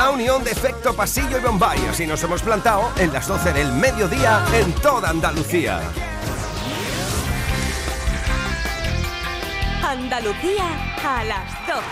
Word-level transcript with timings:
La 0.00 0.08
unión 0.08 0.42
de 0.42 0.50
efecto 0.50 0.96
pasillo 0.96 1.36
y 1.36 1.42
bombay. 1.42 1.78
Así 1.90 2.06
nos 2.06 2.22
hemos 2.22 2.40
plantado 2.40 2.90
en 2.96 3.12
las 3.12 3.28
12 3.28 3.52
del 3.52 3.70
mediodía 3.70 4.42
en 4.54 4.72
toda 4.76 5.10
Andalucía. 5.10 5.78
Andalucía 9.82 10.64
a 11.04 11.24
las 11.24 11.66
12. 11.66 11.82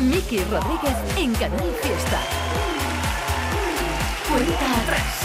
Miki 0.00 0.44
Rodríguez 0.44 0.96
en 1.16 1.34
Canal 1.36 1.74
Fiesta. 1.80 2.20
Cuenta 4.28 4.82
atrás. 4.82 5.23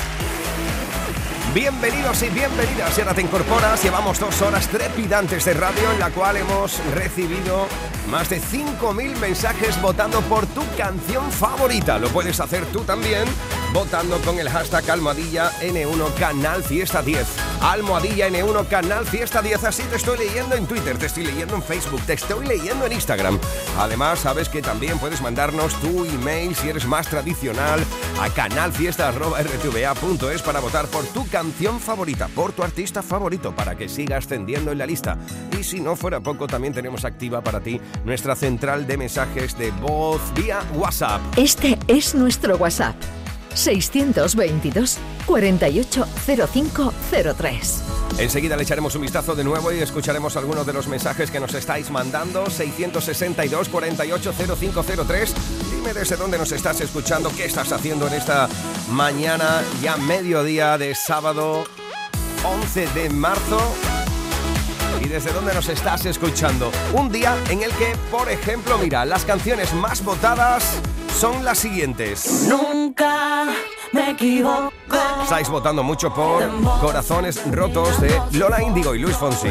Bienvenidos 1.53 2.21
y 2.21 2.29
bienvenidas. 2.29 2.93
Si 2.93 3.01
ahora 3.01 3.15
te 3.15 3.23
incorporas, 3.23 3.83
llevamos 3.83 4.19
dos 4.19 4.39
horas 4.43 4.67
trepidantes 4.67 5.45
de 5.45 5.55
radio 5.55 5.91
en 5.91 5.99
la 5.99 6.11
cual 6.11 6.37
hemos 6.37 6.79
recibido 6.93 7.67
más 8.07 8.29
de 8.29 8.39
5.000 8.39 9.17
mensajes 9.17 9.81
votando 9.81 10.21
por 10.21 10.45
tu 10.45 10.61
canción 10.77 11.31
favorita. 11.31 11.97
Lo 11.97 12.09
puedes 12.09 12.39
hacer 12.39 12.67
tú 12.67 12.81
también 12.81 13.23
votando 13.73 14.19
con 14.21 14.39
el 14.39 14.49
hashtag 14.49 14.89
almohadilla 14.89 15.51
N1 15.61 16.13
Canal 16.15 16.63
Fiesta 16.63 17.01
10. 17.01 17.25
Almohadilla 17.61 18.29
N1 18.29 18.67
Canal 18.67 19.05
Fiesta 19.05 19.41
10. 19.41 19.63
Así 19.63 19.83
te 19.83 19.95
estoy 19.97 20.17
leyendo 20.17 20.55
en 20.55 20.65
Twitter, 20.65 20.97
te 20.97 21.05
estoy 21.07 21.25
leyendo 21.25 21.55
en 21.55 21.63
Facebook, 21.63 22.01
te 22.01 22.13
estoy 22.13 22.45
leyendo 22.45 22.85
en 22.85 22.93
Instagram. 22.93 23.37
Además, 23.77 24.19
sabes 24.19 24.47
que 24.49 24.61
también 24.61 24.99
puedes 24.99 25.21
mandarnos 25.21 25.73
tu 25.75 26.05
email 26.05 26.55
si 26.55 26.69
eres 26.69 26.85
más 26.85 27.07
tradicional 27.07 27.83
a 28.19 28.29
canalfiesta.rtva.es 28.29 30.41
para 30.41 30.59
votar 30.59 30.87
por 30.87 31.05
tu 31.07 31.27
canción 31.27 31.79
favorita, 31.79 32.27
por 32.29 32.51
tu 32.51 32.63
artista 32.63 33.03
favorito, 33.03 33.55
para 33.55 33.75
que 33.75 33.89
siga 33.89 34.17
ascendiendo 34.17 34.71
en 34.71 34.79
la 34.79 34.85
lista. 34.85 35.17
Y 35.57 35.63
si 35.63 35.79
no 35.79 35.95
fuera 35.95 36.19
poco, 36.19 36.47
también 36.47 36.73
tenemos 36.73 37.05
activa 37.05 37.41
para 37.41 37.61
ti 37.61 37.79
nuestra 38.03 38.35
central 38.35 38.85
de 38.87 38.97
mensajes 38.97 39.57
de 39.57 39.71
voz 39.71 40.21
vía 40.33 40.59
WhatsApp. 40.73 41.21
Este 41.37 41.79
es 41.87 42.15
nuestro 42.15 42.57
WhatsApp. 42.57 42.95
622 43.53 44.97
480503. 45.25 47.83
Enseguida 48.17 48.57
le 48.57 48.63
echaremos 48.63 48.95
un 48.95 49.03
vistazo 49.03 49.35
de 49.35 49.43
nuevo 49.43 49.71
y 49.71 49.79
escucharemos 49.79 50.35
algunos 50.35 50.65
de 50.65 50.73
los 50.73 50.87
mensajes 50.87 51.29
que 51.31 51.39
nos 51.39 51.53
estáis 51.53 51.89
mandando. 51.89 52.49
662 52.49 53.69
480503. 53.69 55.33
Dime 55.71 55.93
desde 55.93 56.17
dónde 56.17 56.37
nos 56.37 56.51
estás 56.51 56.81
escuchando, 56.81 57.31
qué 57.35 57.45
estás 57.45 57.71
haciendo 57.71 58.07
en 58.07 58.13
esta 58.13 58.49
mañana, 58.91 59.61
ya 59.81 59.97
mediodía 59.97 60.77
de 60.77 60.93
sábado 60.95 61.63
11 62.43 62.87
de 62.87 63.09
marzo 63.09 63.59
y 65.01 65.07
desde 65.07 65.31
dónde 65.31 65.53
nos 65.53 65.69
estás 65.69 66.05
escuchando. 66.05 66.71
Un 66.93 67.11
día 67.11 67.37
en 67.49 67.63
el 67.63 67.71
que, 67.71 67.95
por 68.11 68.29
ejemplo, 68.29 68.77
mira, 68.77 69.05
las 69.05 69.23
canciones 69.23 69.73
más 69.73 70.03
votadas 70.03 70.81
son 71.17 71.43
las 71.43 71.59
siguientes. 71.59 72.47
Nunca 72.47 73.45
me 73.91 74.11
equivoco. 74.11 74.71
Estáis 75.23 75.49
votando 75.49 75.83
mucho 75.83 76.13
por 76.13 76.49
Corazones 76.79 77.41
Rotos 77.51 77.99
de 78.01 78.19
Lola 78.33 78.61
Índigo 78.61 78.95
y 78.95 78.99
Luis 78.99 79.15
Fonsi. 79.17 79.49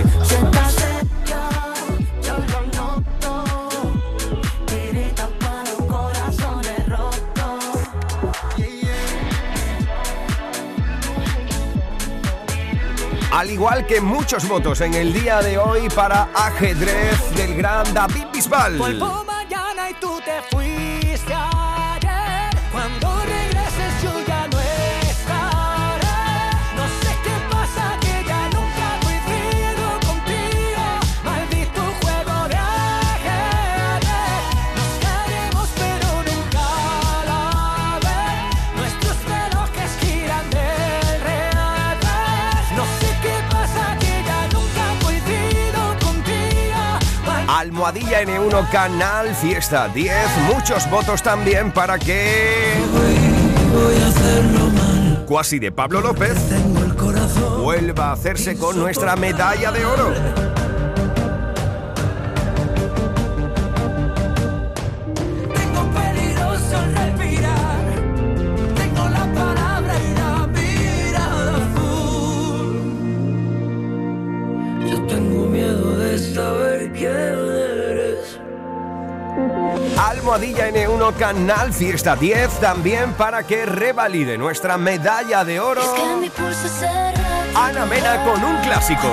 Al 13.38 13.50
igual 13.52 13.86
que 13.86 14.00
muchos 14.00 14.48
votos 14.48 14.80
en 14.80 14.94
el 14.94 15.12
día 15.12 15.40
de 15.40 15.58
hoy 15.58 15.88
para 15.90 16.28
ajedrez 16.34 17.36
del 17.36 17.54
gran 17.54 17.94
David 17.94 18.26
Bisbal. 18.32 18.76
Almohadilla 47.58 48.22
N1 48.22 48.70
Canal 48.70 49.34
Fiesta 49.34 49.88
10. 49.88 50.12
Muchos 50.54 50.88
votos 50.88 51.24
también 51.24 51.72
para 51.72 51.98
que. 51.98 52.74
Cuasi 55.26 55.58
de 55.58 55.72
Pablo 55.72 56.00
López 56.00 56.36
vuelva 57.60 58.10
a 58.10 58.12
hacerse 58.12 58.56
con 58.56 58.78
nuestra 58.78 59.16
medalla 59.16 59.72
de 59.72 59.84
oro. 59.84 60.47
Almohadilla 80.38 80.68
N1 80.70 81.14
Canal 81.16 81.72
Fiesta 81.72 82.14
10 82.14 82.60
también 82.60 83.12
para 83.14 83.44
que 83.44 83.66
revalide 83.66 84.38
nuestra 84.38 84.78
medalla 84.78 85.44
de 85.44 85.58
oro. 85.58 85.82
Ana 87.56 87.84
Mena 87.86 88.22
con 88.24 88.44
un 88.44 88.56
clásico. 88.58 89.08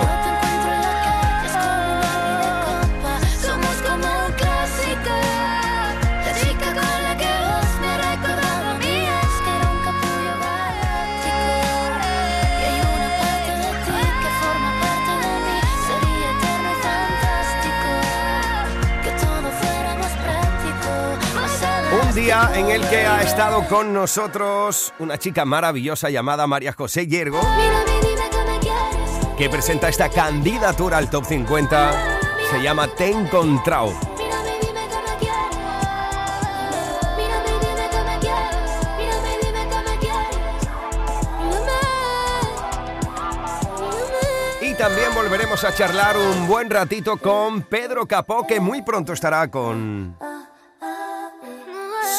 Día 22.25 22.49
en 22.55 22.71
el 22.71 22.81
que 22.89 23.05
ha 23.05 23.21
estado 23.21 23.67
con 23.67 23.93
nosotros 23.93 24.93
una 24.97 25.19
chica 25.19 25.45
maravillosa 25.45 26.09
llamada 26.09 26.47
María 26.47 26.73
José 26.73 27.05
Yergo, 27.05 27.39
que 29.37 29.47
presenta 29.47 29.89
esta 29.89 30.09
candidatura 30.09 30.97
al 30.97 31.11
Top 31.11 31.23
50. 31.23 31.91
Se 32.49 32.63
llama 32.63 32.87
Te. 32.87 33.11
Y 44.61 44.73
también 44.73 45.13
volveremos 45.13 45.63
a 45.63 45.75
charlar 45.75 46.17
un 46.17 46.47
buen 46.47 46.71
ratito 46.71 47.17
con 47.17 47.61
Pedro 47.61 48.07
Capó, 48.07 48.47
que 48.47 48.59
muy 48.59 48.81
pronto 48.81 49.13
estará 49.13 49.51
con 49.51 50.17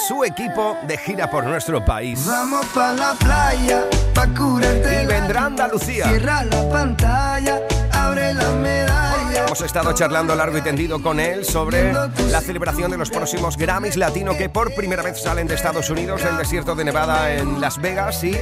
su 0.06 0.22
equipo 0.22 0.76
de 0.86 0.96
gira 0.98 1.28
por 1.28 1.44
nuestro 1.44 1.84
país. 1.84 2.24
Vamos 2.26 2.64
pa' 2.66 2.92
la 2.92 3.14
playa, 3.14 3.84
pa' 4.14 4.28
curarte. 4.28 5.02
Y 5.02 5.06
vendrá 5.06 5.46
Andalucía. 5.46 6.08
Cierra 6.08 6.44
la 6.44 6.68
pantalla, 6.68 7.60
abre 7.92 8.32
la 8.34 8.50
medalla. 8.52 9.46
Hemos 9.46 9.60
estado 9.62 9.92
charlando 9.94 10.36
largo 10.36 10.58
y 10.58 10.62
tendido 10.62 11.02
con 11.02 11.18
él 11.18 11.44
sobre 11.44 11.92
la 11.92 12.40
celebración 12.40 12.90
de 12.90 12.98
los 12.98 13.10
próximos 13.10 13.56
Grammys 13.56 13.96
Latino 13.96 14.36
que 14.36 14.48
por 14.48 14.72
primera 14.74 15.02
vez 15.02 15.20
salen 15.20 15.48
de 15.48 15.56
Estados 15.56 15.90
Unidos, 15.90 16.22
del 16.22 16.36
desierto 16.36 16.76
de 16.76 16.84
Nevada 16.84 17.34
en 17.34 17.60
Las 17.60 17.80
Vegas 17.80 18.22
y 18.22 18.36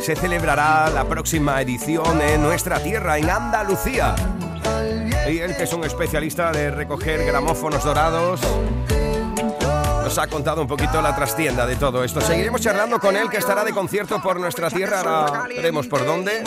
se 0.00 0.14
celebrará 0.14 0.88
la 0.90 1.04
próxima 1.04 1.60
edición 1.60 2.20
en 2.22 2.42
nuestra 2.42 2.80
tierra, 2.80 3.18
en 3.18 3.28
Andalucía. 3.28 4.14
Y 5.28 5.38
él, 5.38 5.56
que 5.56 5.64
es 5.64 5.72
un 5.72 5.82
especialista 5.84 6.52
de 6.52 6.70
recoger 6.70 7.24
gramófonos 7.26 7.82
dorados, 7.82 8.40
nos 10.08 10.16
ha 10.16 10.26
contado 10.26 10.62
un 10.62 10.66
poquito 10.66 11.02
la 11.02 11.14
trastienda 11.14 11.66
de 11.66 11.76
todo 11.76 12.02
esto. 12.02 12.22
Seguiremos 12.22 12.62
charlando 12.62 12.98
con 12.98 13.14
él, 13.14 13.28
que 13.28 13.36
estará 13.36 13.62
de 13.62 13.74
concierto 13.74 14.22
por 14.22 14.40
nuestra 14.40 14.70
tierra, 14.70 15.00
ahora 15.00 15.44
veremos 15.46 15.86
por 15.86 16.06
dónde. 16.06 16.44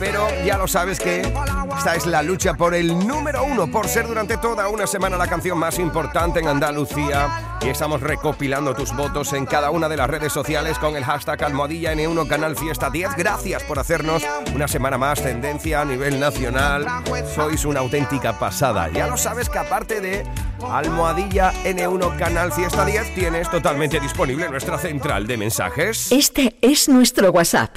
Pero 0.00 0.26
ya 0.44 0.58
lo 0.58 0.66
sabes 0.66 0.98
que 0.98 1.20
esta 1.20 1.94
es 1.94 2.04
la 2.04 2.24
lucha 2.24 2.54
por 2.54 2.74
el 2.74 3.06
número 3.06 3.44
uno, 3.44 3.70
por 3.70 3.86
ser 3.86 4.08
durante 4.08 4.38
toda 4.38 4.66
una 4.66 4.88
semana 4.88 5.16
la 5.16 5.28
canción 5.28 5.56
más 5.56 5.78
importante 5.78 6.40
en 6.40 6.48
Andalucía. 6.48 7.58
y 7.62 7.68
estamos 7.68 8.00
recopilando 8.00 8.74
tus 8.74 8.94
votos 8.94 9.32
en 9.32 9.46
cada 9.46 9.70
una 9.70 9.88
de 9.88 9.96
las 9.96 10.08
redes 10.08 10.32
sociales 10.32 10.78
con 10.78 10.94
el 10.96 11.04
hashtag 11.04 11.42
almohadilla 11.44 11.94
N1 11.94 12.28
Canal 12.28 12.56
Fiesta 12.56 12.90
10. 12.90 13.16
Gracias 13.16 13.62
por 13.62 13.78
hacernos 13.78 14.24
una 14.54 14.68
semana 14.68 14.98
más 14.98 15.22
tendencia 15.22 15.80
a 15.80 15.84
nivel 15.84 16.20
nacional. 16.20 16.86
Sois 17.34 17.64
una 17.64 17.80
auténtica 17.80 18.38
pasada. 18.38 18.88
Ya 18.90 19.06
lo 19.06 19.16
sabes 19.16 19.48
que 19.48 19.58
aparte 19.58 20.00
de 20.00 20.24
almohadilla 20.70 21.52
N1 21.64 22.15
Canal 22.18 22.50
Fiesta 22.50 22.84
10 22.84 23.14
tienes 23.14 23.48
totalmente 23.50 24.00
disponible 24.00 24.48
nuestra 24.48 24.78
central 24.78 25.26
de 25.26 25.36
mensajes. 25.36 26.10
Este 26.10 26.56
es 26.62 26.88
nuestro 26.88 27.30
WhatsApp. 27.30 27.76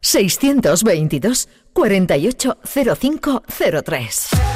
622 0.00 1.48
480503. 1.72 4.49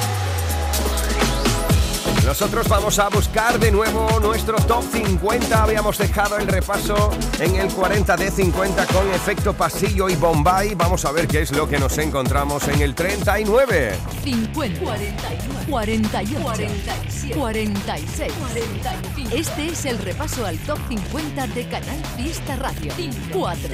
Nosotros 2.25 2.67
vamos 2.67 2.97
a 2.97 3.07
buscar 3.09 3.59
de 3.59 3.71
nuevo 3.71 4.19
nuestro 4.19 4.57
top 4.57 4.83
50. 4.91 5.61
Habíamos 5.61 5.99
dejado 5.99 6.37
el 6.37 6.47
repaso 6.47 7.11
en 7.39 7.55
el 7.55 7.71
40 7.71 8.17
de 8.17 8.31
50 8.31 8.87
con 8.87 9.07
efecto 9.11 9.53
pasillo 9.53 10.09
y 10.09 10.15
Bombay. 10.15 10.73
Vamos 10.73 11.05
a 11.05 11.11
ver 11.11 11.27
qué 11.27 11.41
es 11.41 11.51
lo 11.51 11.69
que 11.69 11.77
nos 11.77 11.95
encontramos 11.99 12.67
en 12.67 12.81
el 12.81 12.95
39. 12.95 13.93
50, 14.23 14.79
41, 14.79 15.59
48, 15.69 16.39
47, 16.41 17.35
46, 17.35 18.33
45. 18.33 19.35
Este 19.35 19.67
es 19.67 19.85
el 19.85 19.99
repaso 19.99 20.47
al 20.47 20.57
top 20.59 20.79
50 20.89 21.47
de 21.47 21.69
Canal 21.69 22.03
Fiesta 22.17 22.55
Radio. 22.55 22.91
4, 23.31 23.69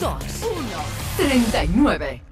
2, 0.00 0.14
1, 0.42 1.28
39. 1.28 2.22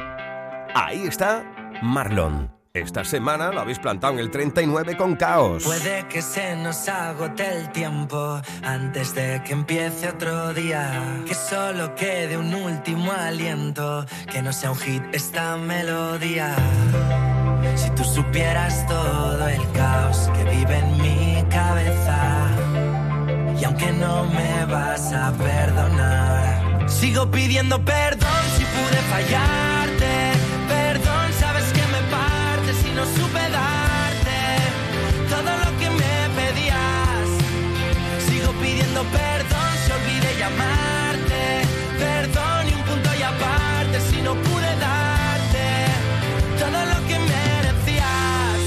Ahí 0.72 1.04
está 1.08 1.44
Marlon. 1.82 2.63
Esta 2.76 3.04
semana 3.04 3.52
lo 3.52 3.60
habéis 3.60 3.78
plantado 3.78 4.14
en 4.14 4.18
el 4.18 4.32
39 4.32 4.96
con 4.96 5.14
Caos. 5.14 5.62
Puede 5.62 6.08
que 6.08 6.20
se 6.20 6.56
nos 6.56 6.88
agote 6.88 7.48
el 7.48 7.70
tiempo 7.70 8.42
antes 8.64 9.14
de 9.14 9.40
que 9.44 9.52
empiece 9.52 10.08
otro 10.08 10.52
día. 10.52 11.22
Que 11.24 11.34
solo 11.34 11.94
quede 11.94 12.36
un 12.36 12.52
último 12.52 13.12
aliento, 13.12 14.04
que 14.28 14.42
no 14.42 14.52
sea 14.52 14.72
un 14.72 14.78
hit 14.78 15.04
esta 15.12 15.56
melodía. 15.56 16.56
Si 17.76 17.90
tú 17.90 18.02
supieras 18.02 18.84
todo 18.88 19.46
el 19.46 19.70
caos 19.70 20.28
que 20.34 20.42
vive 20.42 20.76
en 20.76 21.00
mi 21.00 21.44
cabeza, 21.48 22.48
y 23.56 23.64
aunque 23.66 23.92
no 23.92 24.24
me 24.24 24.64
vas 24.66 25.12
a 25.12 25.30
perdonar, 25.30 26.90
sigo 26.90 27.30
pidiendo 27.30 27.80
perdón 27.84 28.42
si 28.56 28.64
pude 28.64 28.98
fallarte. 29.12 30.33
Perdón 39.12 39.70
si 39.84 39.92
olvidé 39.92 40.38
llamarte. 40.38 41.42
Perdón 41.98 42.68
y 42.68 42.74
un 42.74 42.82
punto 42.82 43.10
y 43.18 43.22
aparte 43.22 44.00
si 44.10 44.22
no 44.22 44.34
pude 44.34 44.70
darte 44.88 45.66
todo 46.58 46.80
lo 46.92 46.98
que 47.08 47.18
merecías, 47.34 48.60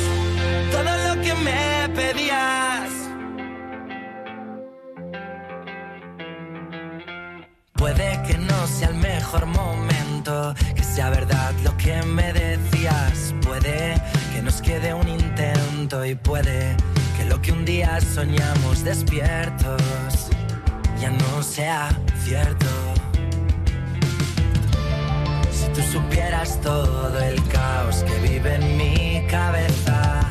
todo 0.72 0.92
lo 1.08 1.22
que 1.22 1.34
me 1.36 1.90
pedías. 1.96 2.90
Puede 7.74 8.22
que 8.28 8.38
no 8.38 8.68
sea 8.68 8.90
el 8.90 8.96
mejor 8.96 9.46
momento, 9.46 10.54
que 10.76 10.84
sea 10.84 11.10
verdad 11.10 11.54
lo 11.64 11.76
que 11.78 12.02
me 12.04 12.34
decías. 12.34 13.34
Puede 13.42 14.02
que 14.34 14.42
nos 14.42 14.62
quede 14.62 14.94
un 14.94 15.08
intento 15.08 16.04
y 16.06 16.16
puede 16.16 16.76
lo 17.28 17.42
que 17.42 17.52
un 17.52 17.66
día 17.66 18.00
soñamos 18.02 18.84
despiertos 18.84 19.82
ya 21.00 21.12
no 21.12 21.44
sea 21.44 21.90
cierto. 22.24 22.66
Si 25.52 25.68
tú 25.74 25.82
supieras 25.92 26.60
todo 26.62 27.20
el 27.20 27.42
caos 27.48 28.04
que 28.04 28.20
vive 28.28 28.56
en 28.56 28.78
mi 28.78 29.28
cabeza, 29.28 30.22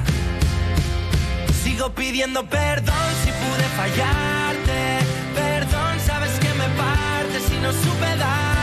sigo 1.62 1.90
pidiendo 1.90 2.44
perdón 2.46 3.08
si 3.24 3.30
pude 3.30 3.64
fallarte. 3.76 4.98
Perdón, 5.34 6.00
sabes 6.04 6.32
que 6.38 6.48
me 6.54 6.68
parte 6.76 7.40
si 7.48 7.56
no 7.58 7.72
supe 7.72 8.16
darte 8.16 8.55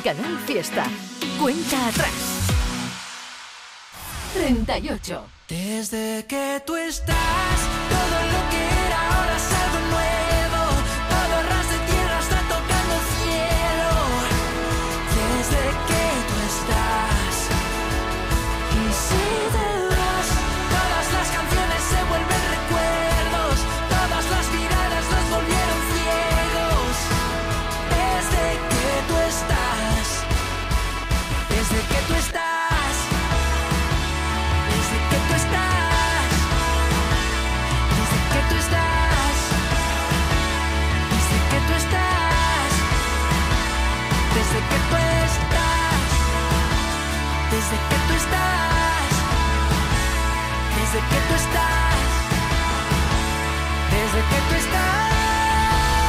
Canal 0.00 0.38
Fiesta. 0.46 0.84
Cuenta 1.40 1.88
atrás. 1.88 2.12
38. 4.34 5.24
Desde 5.48 6.24
que 6.26 6.62
tú 6.64 6.76
estás, 6.76 7.68
tú 51.32 51.36
estás, 51.36 51.96
desde 53.90 54.20
que 54.28 54.36
tú 54.48 54.54
estás. 54.56 56.02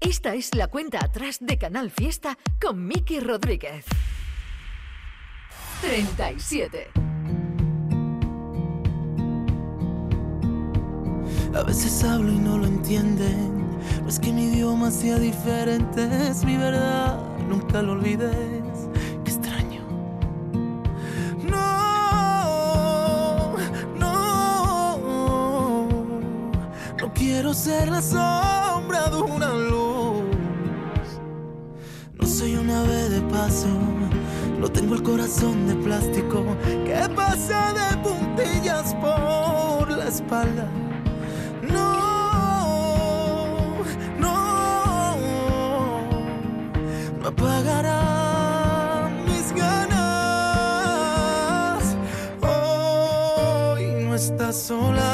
Esta 0.00 0.34
es 0.34 0.54
la 0.56 0.66
cuenta 0.66 0.98
atrás 1.04 1.38
de 1.40 1.56
Canal 1.56 1.90
Fiesta 1.90 2.36
con 2.60 2.84
Miki 2.86 3.20
Rodríguez. 3.20 3.84
37. 5.82 6.90
A 11.54 11.62
veces 11.62 12.02
hablo 12.02 12.32
y 12.32 12.38
no 12.38 12.58
lo 12.58 12.66
entienden. 12.66 13.78
No 14.02 14.08
es 14.08 14.18
que 14.18 14.32
mi 14.32 14.46
idioma 14.46 14.90
sea 14.90 15.18
diferente, 15.18 16.08
es 16.28 16.44
mi 16.44 16.56
verdad. 16.56 17.20
Nunca 17.48 17.82
lo 17.82 17.92
olvides. 17.92 18.61
Quiero 27.52 27.54
ser 27.54 27.88
la 27.88 28.00
sombra 28.00 29.10
de 29.10 29.20
una 29.20 29.52
luz. 29.52 30.24
No 32.18 32.26
soy 32.26 32.54
una 32.54 32.80
ave 32.80 33.08
de 33.10 33.18
acaso 33.18 33.68
no 34.58 34.68
tengo 34.68 34.94
el 34.94 35.02
corazón 35.02 35.66
de 35.66 35.74
plástico 35.74 36.44
que 36.84 37.08
pasa 37.16 37.72
de 37.72 37.96
puntillas 37.98 38.94
por 38.94 39.90
la 39.90 40.06
espalda. 40.06 40.68
No, 41.62 41.92
no, 44.18 45.16
no 47.20 47.28
apagará 47.28 48.12
sola, 54.52 55.11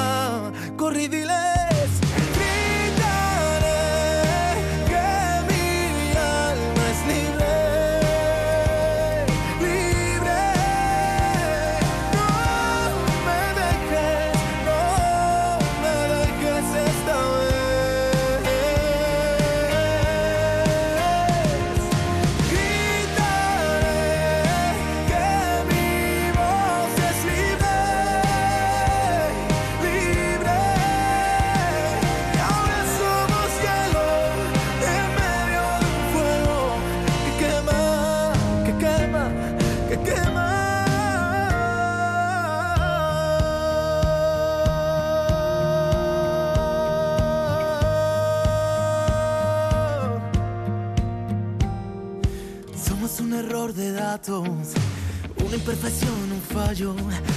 una 55.69 55.75
imperfección, 55.75 56.33
un 56.33 56.41
fallo, 56.41 56.95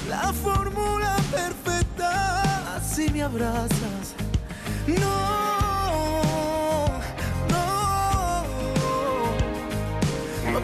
la 0.08 0.32
fórmula 0.32 1.18
perfecta. 1.32 2.80
Si 2.82 3.10
me 3.10 3.24
abrazas, 3.24 4.16
no, 4.88 6.88
no, 7.50 8.44
no 10.54 10.62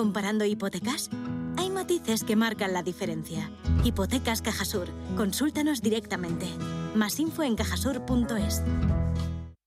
comparando 0.00 0.46
hipotecas? 0.46 1.10
Hay 1.58 1.68
matices 1.68 2.24
que 2.24 2.34
marcan 2.34 2.72
la 2.72 2.82
diferencia. 2.82 3.50
Hipotecas 3.84 4.40
Cajasur. 4.40 4.88
Consúltanos 5.14 5.82
directamente. 5.82 6.46
Más 6.94 7.20
info 7.20 7.42
en 7.42 7.54
cajasur.es. 7.54 8.62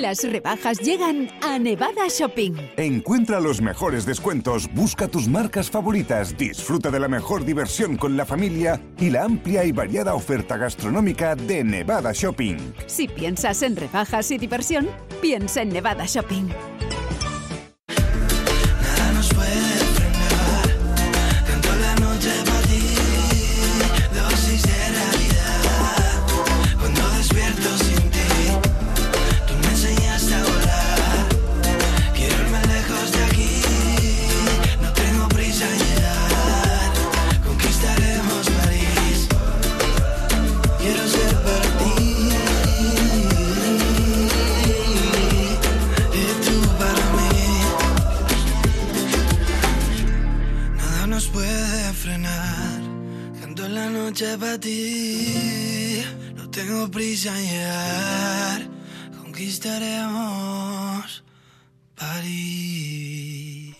Las 0.00 0.22
rebajas 0.30 0.78
llegan 0.80 1.30
a 1.40 1.58
Nevada 1.58 2.06
Shopping. 2.08 2.52
Encuentra 2.76 3.40
los 3.40 3.62
mejores 3.62 4.04
descuentos, 4.04 4.68
busca 4.74 5.08
tus 5.08 5.26
marcas 5.26 5.70
favoritas, 5.70 6.36
disfruta 6.36 6.90
de 6.90 7.00
la 7.00 7.08
mejor 7.08 7.46
diversión 7.46 7.96
con 7.96 8.14
la 8.14 8.26
familia 8.26 8.78
y 8.98 9.08
la 9.08 9.24
amplia 9.24 9.64
y 9.64 9.72
variada 9.72 10.14
oferta 10.14 10.58
gastronómica 10.58 11.34
de 11.34 11.64
Nevada 11.64 12.12
Shopping. 12.12 12.58
Si 12.86 13.08
piensas 13.08 13.62
en 13.62 13.74
rebajas 13.74 14.30
y 14.30 14.36
diversión, 14.36 14.86
piensa 15.22 15.62
en 15.62 15.70
Nevada 15.70 16.04
Shopping. 16.04 16.75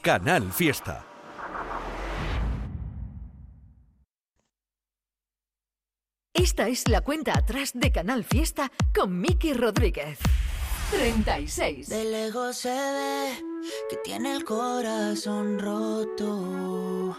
Canal 0.07 0.53
Fiesta. 0.53 1.05
Esta 6.33 6.69
es 6.69 6.87
la 6.87 7.01
cuenta 7.01 7.37
atrás 7.37 7.73
de 7.75 7.91
Canal 7.91 8.23
Fiesta 8.23 8.71
con 8.95 9.21
Miki 9.21 9.53
Rodríguez. 9.53 10.21
36. 10.93 11.89
De 11.89 12.05
lejos 12.05 12.57
se 12.57 12.69
ve 12.69 13.33
que 13.91 13.97
tiene 14.05 14.37
el 14.37 14.45
corazón 14.45 15.59
roto. 15.59 17.17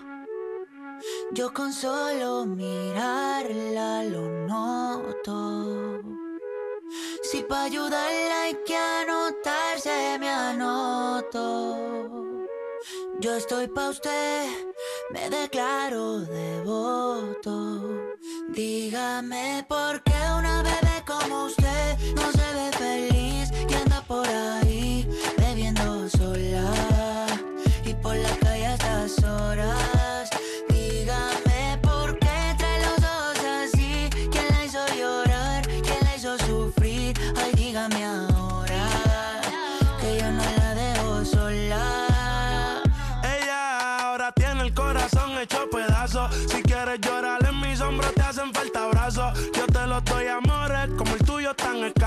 Yo 1.34 1.54
con 1.54 1.74
solo 1.74 2.46
mirarla 2.46 4.06
lo 4.06 4.48
noto. 4.48 6.02
Si 7.22 7.44
para 7.44 7.64
ayudarla 7.64 8.44
hay 8.44 8.56
que 8.66 8.78
anotarse, 8.78 10.18
me 10.20 10.30
anoto. 10.30 12.27
Yo 13.20 13.36
estoy 13.36 13.68
pa' 13.68 13.90
usted, 13.90 14.48
me 15.12 15.30
declaro 15.30 16.20
devoto. 16.20 17.82
Dígame 18.50 19.66
por 19.68 20.04
qué 20.04 20.07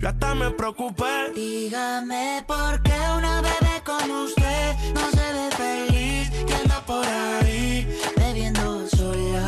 Yo 0.00 0.08
hasta 0.08 0.34
me 0.34 0.50
preocupé. 0.52 1.30
Dígame 1.34 2.42
por 2.46 2.80
qué 2.82 2.98
una 3.18 3.42
bebé 3.42 3.82
como 3.84 4.22
usted 4.22 4.74
no 4.94 5.10
se 5.10 5.32
ve 5.34 5.50
feliz 5.56 6.32
y 6.48 6.52
anda 6.54 6.80
por 6.86 7.04
ahí 7.06 7.86
bebiendo 8.16 8.88
sola 8.88 9.44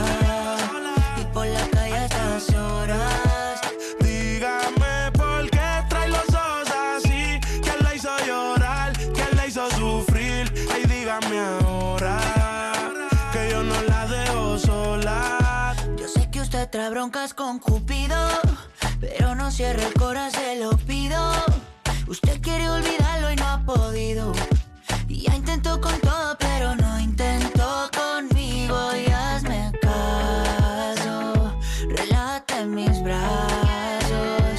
y 1.18 1.24
por 1.32 1.46
la 1.46 1.66
calle 1.68 1.94
a 1.94 2.04
estas 2.04 2.50
horas. 2.54 3.60
Dígame 4.00 5.10
por 5.14 5.48
qué 5.48 5.84
trae 5.88 6.08
los 6.08 6.28
ojos 6.28 6.68
así. 6.70 7.40
¿Quién 7.62 7.82
la 7.82 7.94
hizo 7.94 8.10
llorar? 8.26 8.92
¿Quién 9.14 9.28
la 9.34 9.46
hizo 9.46 9.70
sufrir? 9.70 10.52
Ay, 10.74 10.84
dígame 10.84 11.38
ahora 11.38 12.20
que 13.32 13.48
yo 13.50 13.62
no 13.62 13.82
la 13.84 14.06
dejo 14.06 14.58
sola. 14.58 15.74
Yo 15.96 16.06
sé 16.08 16.28
que 16.30 16.42
usted 16.42 16.68
trae 16.68 16.90
broncas 16.90 17.32
con 17.32 17.58
Cupido, 17.58 17.81
cierre 19.52 19.84
el 19.84 19.92
corazón, 19.94 20.40
se 20.40 20.56
lo 20.56 20.70
pido. 20.78 21.20
Usted 22.06 22.40
quiere 22.40 22.68
olvidarlo 22.70 23.32
y 23.32 23.36
no 23.36 23.46
ha 23.46 23.62
podido. 23.64 24.32
Y 25.08 25.22
ya 25.22 25.36
intentó 25.36 25.78
con 25.78 25.98
todo, 26.00 26.36
pero 26.38 26.74
no 26.74 26.98
intentó 26.98 27.90
conmigo. 27.94 28.96
Y 28.96 29.10
hazme 29.12 29.70
caso, 29.82 31.54
relájate 31.86 32.60
en 32.60 32.74
mis 32.74 33.02
brazos. 33.02 34.58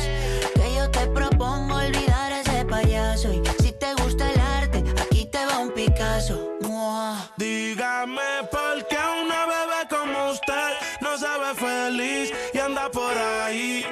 Que 0.53 0.75
yo 0.75 0.89
te 0.91 1.07
propongo 1.07 1.75
olvidar 1.75 2.31
a 2.31 2.41
ese 2.41 2.63
payaso. 2.63 3.33
Y 3.33 3.41
si 3.63 3.71
te 3.71 3.95
gusta 3.95 4.31
el 4.31 4.39
arte, 4.39 4.83
aquí 5.01 5.25
te 5.25 5.43
va 5.43 5.57
un 5.57 5.71
Picasso. 5.71 6.51
Mua. 6.61 7.31
Dígame 7.37 8.47
por 8.51 8.87
qué 8.87 8.97
una 9.23 9.45
bebé 9.47 9.81
como 9.89 10.31
usted 10.31 10.73
no 11.01 11.17
se 11.17 11.25
ve 11.25 11.53
feliz 11.55 12.33
y 12.53 12.59
anda 12.59 12.89
por 12.91 13.17
ahí 13.17 13.85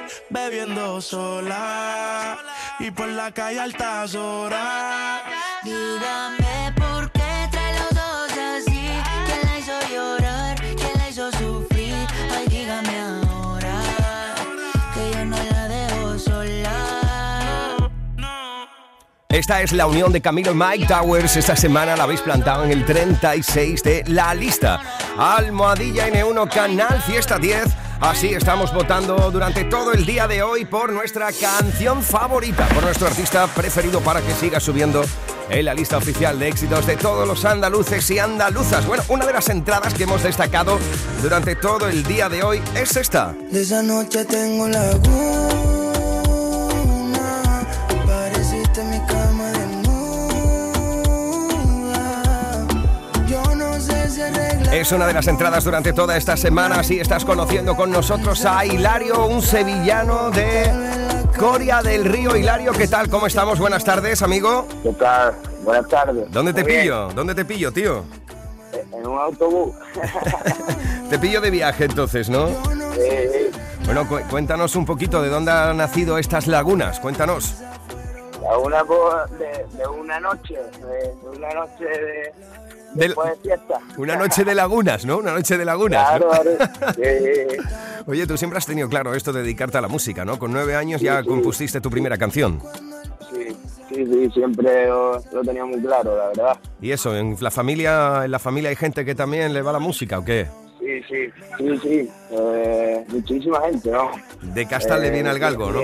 bebiendo 0.48 1.00
sola 1.00 2.38
y 2.78 2.90
por 2.90 3.08
la 3.08 3.30
calle 3.32 3.60
altas 3.60 4.14
horas. 4.14 5.22
Dígame 5.62 6.72
por 6.76 7.10
qué 7.12 7.48
trae 7.50 7.74
los 7.78 7.92
ojos 7.92 8.32
así. 8.32 8.88
¿Quién 9.26 9.40
la 9.44 9.58
hizo 9.58 9.72
llorar? 9.92 10.56
¿Quién 10.60 10.98
la 10.98 11.08
hizo 11.08 11.30
sufrir? 11.32 11.94
Ay, 12.36 12.46
dígame 12.48 12.98
ahora 13.00 13.80
que 14.94 15.10
yo 15.12 15.24
no 15.24 15.36
la 15.36 15.68
dejo 15.68 16.18
sola. 16.18 17.90
Esta 19.28 19.62
es 19.62 19.72
la 19.72 19.86
unión 19.86 20.12
de 20.12 20.20
Camilo 20.20 20.52
y 20.52 20.54
Mike 20.54 20.86
Towers. 20.86 21.36
Esta 21.36 21.56
semana 21.56 21.96
la 21.96 22.04
habéis 22.04 22.20
plantado 22.20 22.64
en 22.64 22.72
el 22.72 22.84
36 22.84 23.82
de 23.82 24.04
la 24.08 24.34
lista. 24.34 24.80
Almohadilla 25.16 26.08
N1 26.08 26.52
Canal 26.52 27.00
Fiesta 27.02 27.38
10. 27.38 27.91
Así 28.02 28.34
estamos 28.34 28.74
votando 28.74 29.30
durante 29.30 29.62
todo 29.62 29.92
el 29.92 30.04
día 30.04 30.26
de 30.26 30.42
hoy 30.42 30.64
por 30.64 30.92
nuestra 30.92 31.30
canción 31.30 32.02
favorita, 32.02 32.66
por 32.70 32.82
nuestro 32.82 33.06
artista 33.06 33.46
preferido 33.46 34.00
para 34.00 34.20
que 34.20 34.32
siga 34.32 34.58
subiendo 34.58 35.04
en 35.48 35.64
la 35.64 35.72
lista 35.72 35.98
oficial 35.98 36.36
de 36.36 36.48
éxitos 36.48 36.84
de 36.84 36.96
todos 36.96 37.28
los 37.28 37.44
andaluces 37.44 38.10
y 38.10 38.18
andaluzas. 38.18 38.84
Bueno, 38.88 39.04
una 39.08 39.24
de 39.24 39.32
las 39.32 39.48
entradas 39.50 39.94
que 39.94 40.02
hemos 40.02 40.24
destacado 40.24 40.80
durante 41.22 41.54
todo 41.54 41.86
el 41.86 42.02
día 42.02 42.28
de 42.28 42.42
hoy 42.42 42.60
es 42.74 42.96
esta. 42.96 43.36
Es 54.72 54.90
una 54.90 55.06
de 55.06 55.12
las 55.12 55.26
entradas 55.28 55.64
durante 55.64 55.92
toda 55.92 56.16
esta 56.16 56.36
semana. 56.36 56.82
Si 56.82 56.98
estás 56.98 57.24
conociendo 57.24 57.76
con 57.76 57.90
nosotros 57.90 58.44
a 58.46 58.64
Hilario, 58.64 59.26
un 59.26 59.42
sevillano 59.42 60.30
de 60.30 60.70
Coria 61.38 61.82
del 61.82 62.04
Río. 62.06 62.34
Hilario, 62.36 62.72
¿qué 62.72 62.88
tal? 62.88 63.08
¿Cómo 63.10 63.26
estamos? 63.26 63.58
Buenas 63.58 63.84
tardes, 63.84 64.22
amigo. 64.22 64.66
¿Qué 64.82 64.92
tal? 64.94 65.34
Buenas 65.62 65.88
tardes. 65.88 66.30
¿Dónde 66.30 66.52
te 66.54 66.62
Muy 66.62 66.70
bien. 66.72 66.82
pillo? 66.84 67.08
¿Dónde 67.08 67.34
te 67.34 67.44
pillo, 67.44 67.70
tío? 67.72 68.04
En 68.92 69.06
un 69.06 69.18
autobús. 69.18 69.74
Te 71.10 71.18
pillo 71.18 71.42
de 71.42 71.50
viaje 71.50 71.84
entonces, 71.84 72.30
¿no? 72.30 72.48
Eh, 72.96 73.50
Bueno, 73.84 74.08
cu- 74.08 74.20
cuéntanos 74.30 74.74
un 74.76 74.86
poquito 74.86 75.20
de 75.20 75.28
dónde 75.28 75.50
han 75.50 75.76
nacido 75.76 76.16
estas 76.16 76.46
lagunas. 76.46 76.98
Cuéntanos. 77.00 77.56
a 78.50 78.56
una 78.56 78.82
bo- 78.82 79.26
de, 79.38 79.66
de 79.76 79.86
una 79.86 80.18
noche, 80.20 80.54
de, 80.54 81.30
de 81.30 81.36
una 81.38 81.52
noche 81.52 81.84
de, 81.84 82.32
de. 82.94 83.14
Una 83.96 84.16
noche 84.16 84.44
de 84.44 84.54
lagunas, 84.54 85.04
¿no? 85.04 85.18
Una 85.18 85.32
noche 85.32 85.56
de 85.58 85.64
lagunas. 85.64 86.20
¿no? 86.20 86.28
Claro, 86.28 86.56
claro. 86.58 86.94
Sí, 86.96 87.56
Oye, 88.06 88.26
tú 88.26 88.36
siempre 88.36 88.58
has 88.58 88.66
tenido 88.66 88.88
claro 88.88 89.14
esto 89.14 89.32
de 89.32 89.42
dedicarte 89.42 89.78
a 89.78 89.80
la 89.80 89.88
música, 89.88 90.24
¿no? 90.24 90.38
Con 90.38 90.52
nueve 90.52 90.74
años 90.74 91.00
Sí, 91.00 91.06
ya 91.06 91.22
sí. 91.22 91.28
compusiste 91.28 91.80
tu 91.80 91.88
primera 91.90 92.18
canción. 92.18 92.60
sí, 93.30 93.56
sí, 93.88 94.04
sí, 94.06 94.30
siempre 94.34 94.86
lo, 94.88 95.22
lo 95.32 95.42
tenía 95.42 95.64
muy 95.64 95.80
claro, 95.80 96.16
la 96.16 96.26
verdad. 96.28 96.58
¿Y 96.80 96.90
eso? 96.90 97.16
¿En 97.16 97.36
la 97.40 97.50
familia, 97.50 98.24
en 98.24 98.30
la 98.32 98.38
familia 98.40 98.70
hay 98.70 98.76
gente 98.76 99.04
que 99.04 99.14
también 99.14 99.52
le 99.54 99.62
va 99.62 99.72
la 99.72 99.78
música 99.78 100.18
o 100.18 100.24
qué? 100.24 100.48
Sí, 100.80 101.00
sí, 101.08 101.30
sí, 101.58 101.78
sí. 101.80 102.10
Eh, 102.32 103.04
muchísima 103.08 103.60
gente, 103.60 103.88
¿no? 103.92 104.10
De 104.42 104.66
casta 104.66 104.98
le 104.98 105.06
Eh, 105.08 105.10
viene 105.12 105.28
al 105.30 105.38
galgo, 105.38 105.70
¿no? 105.70 105.80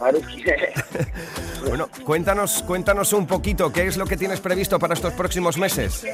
Bueno, 1.66 1.88
cuéntanos, 2.04 2.62
cuéntanos 2.62 3.14
un 3.14 3.26
poquito, 3.26 3.72
¿qué 3.72 3.86
es 3.86 3.96
lo 3.96 4.04
que 4.04 4.18
tienes 4.18 4.38
previsto 4.38 4.78
para 4.78 4.92
estos 4.92 5.14
próximos 5.14 5.56
meses? 5.56 6.04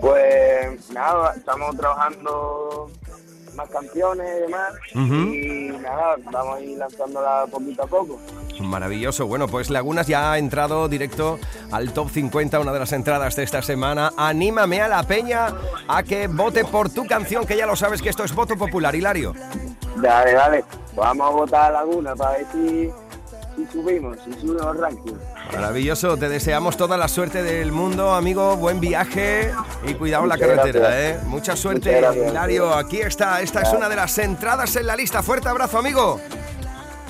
Pues 0.00 0.90
nada, 0.90 1.32
estamos 1.34 1.76
trabajando 1.76 2.90
más 3.54 3.68
canciones 3.68 4.26
y 4.36 4.40
demás. 4.42 4.72
Y 4.94 5.68
nada, 5.82 6.16
vamos 6.30 6.58
a 6.58 6.60
ir 6.60 6.78
lanzándola 6.78 7.46
poquito 7.50 7.82
a 7.82 7.86
poco. 7.86 8.18
Maravilloso. 8.60 9.26
Bueno, 9.26 9.48
pues 9.48 9.70
Lagunas 9.70 10.06
ya 10.06 10.32
ha 10.32 10.38
entrado 10.38 10.88
directo 10.88 11.38
al 11.70 11.92
top 11.92 12.10
50, 12.10 12.60
una 12.60 12.72
de 12.72 12.78
las 12.78 12.92
entradas 12.92 13.36
de 13.36 13.42
esta 13.42 13.62
semana. 13.62 14.12
Anímame 14.16 14.80
a 14.80 14.88
la 14.88 15.02
peña 15.02 15.54
a 15.88 16.02
que 16.02 16.26
vote 16.26 16.64
por 16.64 16.90
tu 16.90 17.06
canción, 17.06 17.46
que 17.46 17.56
ya 17.56 17.66
lo 17.66 17.76
sabes 17.76 18.02
que 18.02 18.10
esto 18.10 18.24
es 18.24 18.34
voto 18.34 18.56
popular, 18.56 18.94
Hilario. 18.94 19.34
Dale, 19.96 20.32
dale. 20.32 20.64
Vamos 20.94 21.26
a 21.26 21.30
votar 21.30 21.70
a 21.74 21.78
Laguna 21.78 22.14
para 22.16 22.38
ver 22.38 22.46
si, 22.52 22.90
si 23.56 23.66
subimos, 23.72 24.18
si 24.24 24.32
subimos 24.40 24.74
el 24.74 24.80
ranking. 24.80 25.14
Maravilloso, 25.52 26.16
te 26.16 26.28
deseamos 26.28 26.76
toda 26.76 26.96
la 26.96 27.08
suerte 27.08 27.42
del 27.42 27.72
mundo, 27.72 28.14
amigo. 28.14 28.56
Buen 28.56 28.80
viaje 28.80 29.52
y 29.86 29.94
cuidado 29.94 30.24
en 30.24 30.28
la 30.28 30.38
carretera, 30.38 30.80
gracias. 30.90 31.22
¿eh? 31.22 31.26
Mucha 31.26 31.56
suerte, 31.56 32.00
gracias. 32.00 32.30
Hilario. 32.30 32.74
Aquí 32.74 33.00
está, 33.00 33.40
esta 33.40 33.62
es 33.62 33.72
una 33.72 33.88
de 33.88 33.96
las 33.96 34.16
entradas 34.18 34.76
en 34.76 34.86
la 34.86 34.96
lista. 34.96 35.22
Fuerte 35.22 35.48
abrazo, 35.48 35.78
amigo. 35.78 36.20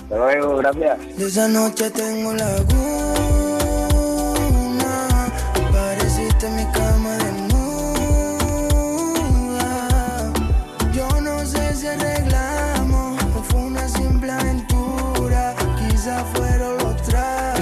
Hasta 0.05 0.17
luego, 0.17 0.57
gracias. 0.57 1.17
De 1.17 1.27
esa 1.27 1.49
noche 1.49 1.91
tengo 1.91 2.33
laguna. 2.33 3.10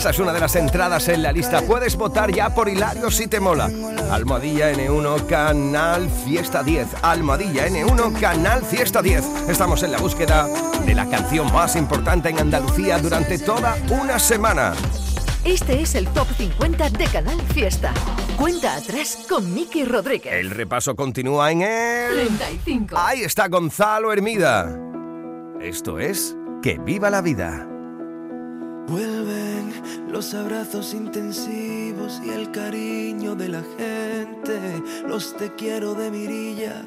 Esa 0.08 0.14
es 0.14 0.20
una 0.20 0.32
de 0.32 0.40
las 0.40 0.56
entradas 0.56 1.06
en 1.08 1.22
la 1.22 1.32
lista. 1.32 1.60
Puedes 1.60 1.94
votar 1.94 2.32
ya 2.32 2.48
por 2.54 2.66
Hilario 2.66 3.10
si 3.10 3.26
te 3.26 3.40
mola. 3.40 3.70
Almohadilla 4.10 4.72
N1 4.72 5.26
Canal 5.26 6.08
Fiesta 6.24 6.62
10. 6.62 6.86
Almohadilla 7.02 7.68
N1 7.68 8.18
Canal 8.18 8.64
Fiesta 8.64 9.02
10. 9.02 9.50
Estamos 9.50 9.82
en 9.82 9.92
la 9.92 9.98
búsqueda 9.98 10.48
de 10.86 10.94
la 10.94 11.04
canción 11.10 11.52
más 11.52 11.76
importante 11.76 12.30
en 12.30 12.38
Andalucía 12.38 12.98
durante 12.98 13.38
toda 13.38 13.76
una 13.90 14.18
semana. 14.18 14.72
Este 15.44 15.82
es 15.82 15.94
el 15.94 16.08
Top 16.08 16.28
50 16.38 16.88
de 16.88 17.04
Canal 17.04 17.42
Fiesta. 17.52 17.92
Cuenta 18.38 18.76
atrás 18.76 19.26
con 19.28 19.52
Miki 19.52 19.84
Rodríguez. 19.84 20.32
El 20.32 20.52
repaso 20.52 20.96
continúa 20.96 21.52
en 21.52 21.60
el... 21.60 22.28
35. 22.28 22.96
Ahí 22.96 23.24
está 23.24 23.48
Gonzalo 23.48 24.10
Hermida. 24.10 24.74
Esto 25.60 25.98
es 25.98 26.34
Que 26.62 26.78
viva 26.78 27.10
la 27.10 27.20
vida. 27.20 27.68
Vuelven 28.88 29.47
los 30.08 30.34
abrazos 30.34 30.94
intensivos 30.94 32.20
y 32.24 32.30
el 32.30 32.50
cariño 32.50 33.34
de 33.34 33.48
la 33.48 33.62
gente, 33.76 34.82
los 35.06 35.36
te 35.36 35.54
quiero 35.54 35.94
de 35.94 36.10
mirilla 36.10 36.82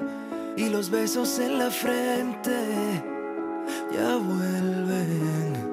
y 0.58 0.70
los 0.70 0.90
besos 0.90 1.40
en 1.40 1.60
la 1.60 1.70
frente. 1.72 2.52
Ya 3.94 4.16
vuelven. 4.16 5.72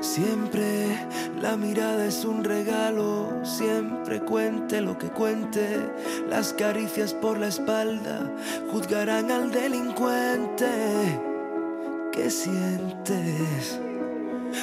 Siempre 0.00 1.06
la 1.40 1.56
mirada 1.56 2.06
es 2.06 2.24
un 2.24 2.44
regalo, 2.44 3.40
siempre 3.44 4.20
cuente 4.20 4.80
lo 4.80 4.98
que 4.98 5.08
cuente. 5.08 5.90
Las 6.28 6.52
caricias 6.52 7.14
por 7.14 7.38
la 7.38 7.48
espalda 7.48 8.30
juzgarán 8.70 9.30
al 9.30 9.50
delincuente. 9.50 10.66
¿Qué 12.12 12.30
sientes? 12.30 13.80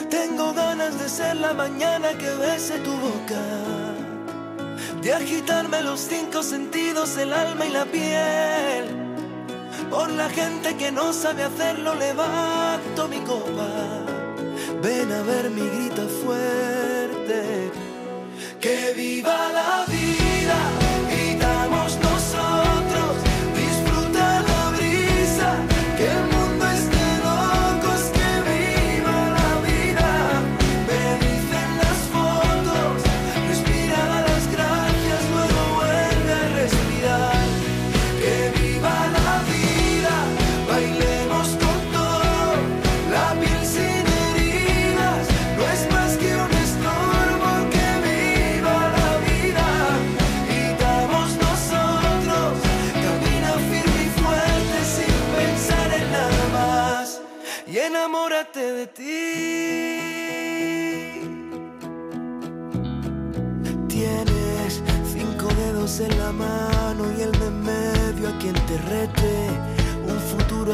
Tengo 0.10 0.54
ganas 0.54 1.00
de 1.00 1.10
ser 1.10 1.38
la 1.38 1.54
mañana 1.54 2.10
que 2.18 2.30
bese 2.36 2.80
tu 2.80 2.92
boca, 2.92 3.44
de 5.02 5.14
agitarme 5.14 5.82
los 5.82 6.00
cinco 6.00 6.44
sentidos, 6.44 7.18
el 7.18 7.34
alma 7.34 7.66
y 7.66 7.70
la 7.70 7.86
piel. 7.86 8.86
Por 9.90 10.12
la 10.12 10.30
gente 10.30 10.76
que 10.76 10.92
no 10.92 11.14
sabe 11.14 11.44
hacerlo, 11.44 11.96
levanto 11.96 13.08
mi 13.08 13.20
copa. 13.20 13.70
Ven 14.82 15.12
a 15.12 15.22
ver 15.24 15.50
mi 15.50 15.68
grita 15.68 16.04
fuerte. 16.24 17.72
Que 18.60 18.94
viva 18.96 19.38
la 19.54 19.86
vida, 19.88 20.77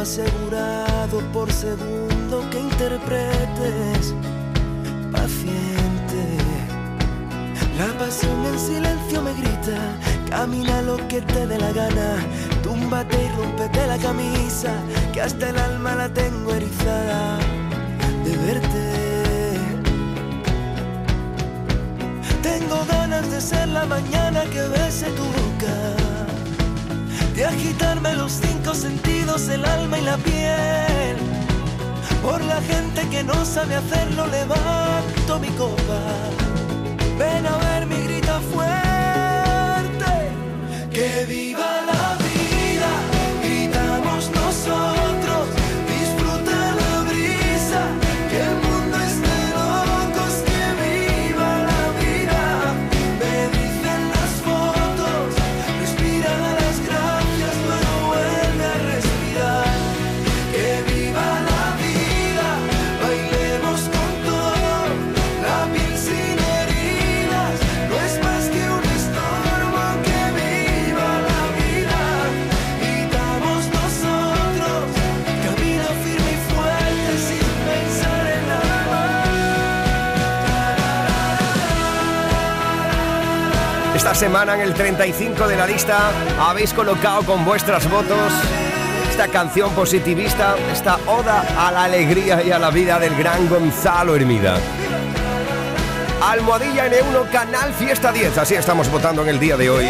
asegurado 0.04 1.20
por 1.32 1.50
segundo 1.50 2.36
que 2.52 2.60
interpretes. 2.60 4.14
Paciente. 5.14 6.24
La 7.80 7.98
pasión 7.98 8.46
en 8.46 8.60
silencio 8.60 9.22
me 9.22 9.34
grita. 9.34 9.80
Camina 10.30 10.82
lo 10.82 10.98
que 11.08 11.22
te 11.22 11.48
dé 11.48 11.58
la 11.58 11.72
gana. 11.72 12.10
Túmbate 12.62 13.16
y 13.24 13.30
rompete 13.38 13.88
la 13.88 13.98
camisa. 13.98 14.74
Que 15.14 15.22
hasta 15.22 15.50
el 15.50 15.58
alma 15.58 15.96
la 15.96 16.10
tengo 16.10 16.54
erizada 16.54 17.40
de 18.26 18.38
verte. 18.46 18.86
Tengo 22.42 22.78
ganas 22.90 23.32
de 23.32 23.40
ser 23.40 23.70
la 23.70 23.86
mañana 23.86 24.44
que 24.52 24.64
bese 24.68 25.08
tu 25.12 25.24
boca, 25.24 25.76
de 27.36 27.46
agitarme 27.46 28.14
los 28.14 28.32
cinco 28.32 28.74
sentidos, 28.74 29.50
el 29.50 29.66
alma 29.66 29.98
y 29.98 30.02
la 30.02 30.18
piel. 30.18 31.18
Por 32.22 32.42
la 32.44 32.62
gente 32.62 33.08
que 33.10 33.24
no 33.24 33.46
sabe 33.46 33.76
hacerlo, 33.76 34.28
levanto 34.28 35.40
mi 35.40 35.50
copa. 35.50 36.00
Ven 37.18 37.46
a 37.46 37.58
ver 37.58 37.86
mi 37.88 38.02
grita 38.04 38.40
fuerte, 38.54 40.14
que 40.92 41.26
viva 41.26 41.82
la 41.88 42.23
Semana 84.14 84.54
en 84.54 84.62
el 84.62 84.74
35 84.76 85.48
de 85.48 85.58
la 85.58 85.66
lista 85.66 86.12
habéis 86.40 86.72
colocado 86.72 87.24
con 87.24 87.44
vuestras 87.44 87.90
votos 87.90 88.32
esta 89.10 89.28
canción 89.28 89.72
positivista, 89.74 90.56
esta 90.72 90.98
oda 91.08 91.44
a 91.58 91.72
la 91.72 91.86
alegría 91.86 92.42
y 92.44 92.52
a 92.52 92.60
la 92.60 92.70
vida 92.70 93.00
del 93.00 93.16
gran 93.16 93.50
Gonzalo 93.50 94.16
Hermida. 94.16 94.58
Almohadilla 96.22 96.88
N1 96.88 97.30
Canal 97.32 97.74
Fiesta 97.74 98.12
10, 98.12 98.38
así 98.38 98.54
estamos 98.56 98.90
votando 98.90 99.24
en 99.24 99.30
el 99.30 99.40
día 99.40 99.58
de 99.58 99.70
hoy. 99.70 99.88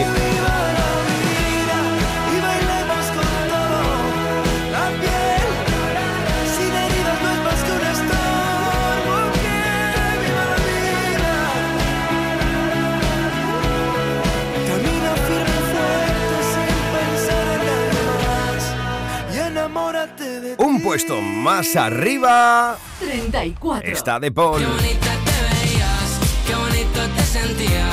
Puesto 20.83 21.21
más 21.21 21.77
arriba 21.77 22.77
34. 22.99 23.89
está 23.89 24.19
de 24.19 24.31
Paul. 24.31 24.59
Qué 24.59 24.65
bonita 24.65 25.11
te 25.25 25.69
veías, 25.71 26.19
qué 26.45 26.55
bonito 26.55 27.15
te 27.15 27.23
sentía. 27.23 27.87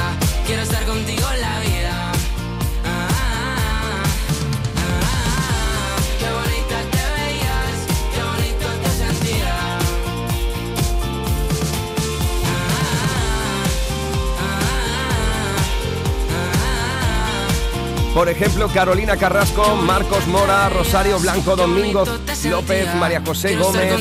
Quiero 0.45 0.63
estar 0.63 0.85
contigo 0.85 1.27
en 1.33 1.41
la 1.41 1.61
vida. 1.61 1.70
Por 18.15 18.29
ejemplo, 18.29 18.69
Carolina 18.69 19.17
Carrasco, 19.17 19.77
Marcos 19.77 20.27
Mora, 20.27 20.69
Rosario 20.69 21.19
Blanco, 21.21 21.55
Domingo 21.55 22.05
López, 22.45 22.95
María 22.97 23.23
José 23.25 23.57
Gómez, 23.57 23.95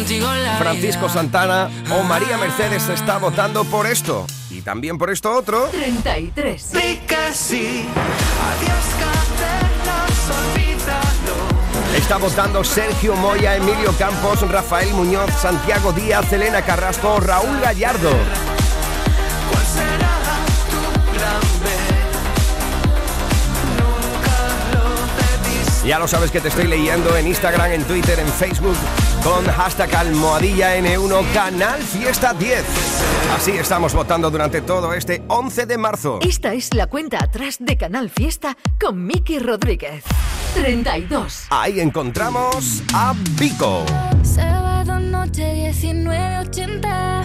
Francisco 0.57 1.07
Santana 1.09 1.69
o 1.91 2.01
María 2.03 2.37
Mercedes 2.37 2.89
está 2.89 3.19
votando 3.19 3.63
por 3.65 3.85
esto. 3.85 4.25
Y 4.49 4.61
también 4.61 4.97
por 4.97 5.11
esto 5.11 5.31
otro. 5.31 5.67
33. 5.67 6.71
Di 6.71 6.97
que 7.07 7.33
sí, 7.33 7.87
adiós 8.49 8.85
cadenas, 8.99 10.11
olvídalo. 10.39 11.95
Está 11.95 12.17
votando 12.17 12.63
Sergio 12.63 13.15
Moya, 13.15 13.55
Emilio 13.55 13.93
Campos, 13.97 14.41
Rafael 14.49 14.91
Muñoz, 14.93 15.31
Santiago 15.39 15.93
Díaz, 15.93 16.33
Elena 16.33 16.63
Carrasco, 16.63 17.19
Raúl 17.19 17.59
Gallardo. 17.61 18.11
Ya 25.89 25.97
lo 25.97 26.07
sabes 26.07 26.29
que 26.29 26.39
te 26.39 26.49
estoy 26.49 26.67
leyendo 26.67 27.17
en 27.17 27.25
Instagram, 27.25 27.71
en 27.71 27.83
Twitter, 27.83 28.19
en 28.19 28.27
Facebook 28.27 28.75
con 29.23 29.43
hashtag 29.43 29.95
almohadilla 29.95 30.77
N1 30.77 31.33
Canal 31.33 31.81
Fiesta 31.81 32.31
10. 32.31 32.63
Así 33.35 33.53
estamos 33.53 33.95
votando 33.95 34.29
durante 34.29 34.61
todo 34.61 34.93
este 34.93 35.23
11 35.27 35.65
de 35.65 35.77
marzo. 35.79 36.19
Esta 36.21 36.53
es 36.53 36.75
la 36.75 36.85
cuenta 36.85 37.17
atrás 37.23 37.57
de 37.59 37.75
Canal 37.75 38.11
Fiesta 38.11 38.55
con 38.79 39.03
Miki 39.03 39.39
Rodríguez. 39.39 40.03
32. 40.53 41.47
Ahí 41.49 41.79
encontramos 41.79 42.83
a 42.93 43.15
Pico. 43.39 43.83
Sábado 44.21 44.99
noche 44.99 45.71
19.80 45.71 47.23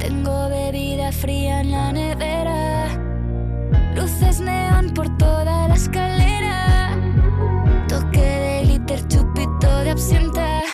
Tengo 0.00 0.48
bebida 0.48 1.12
fría 1.12 1.60
en 1.60 1.70
la 1.70 1.92
nevera 1.92 2.88
Luces 3.94 4.40
neón 4.40 4.92
por 4.94 5.16
toda 5.16 5.68
la 5.68 5.74
escalera 5.76 6.71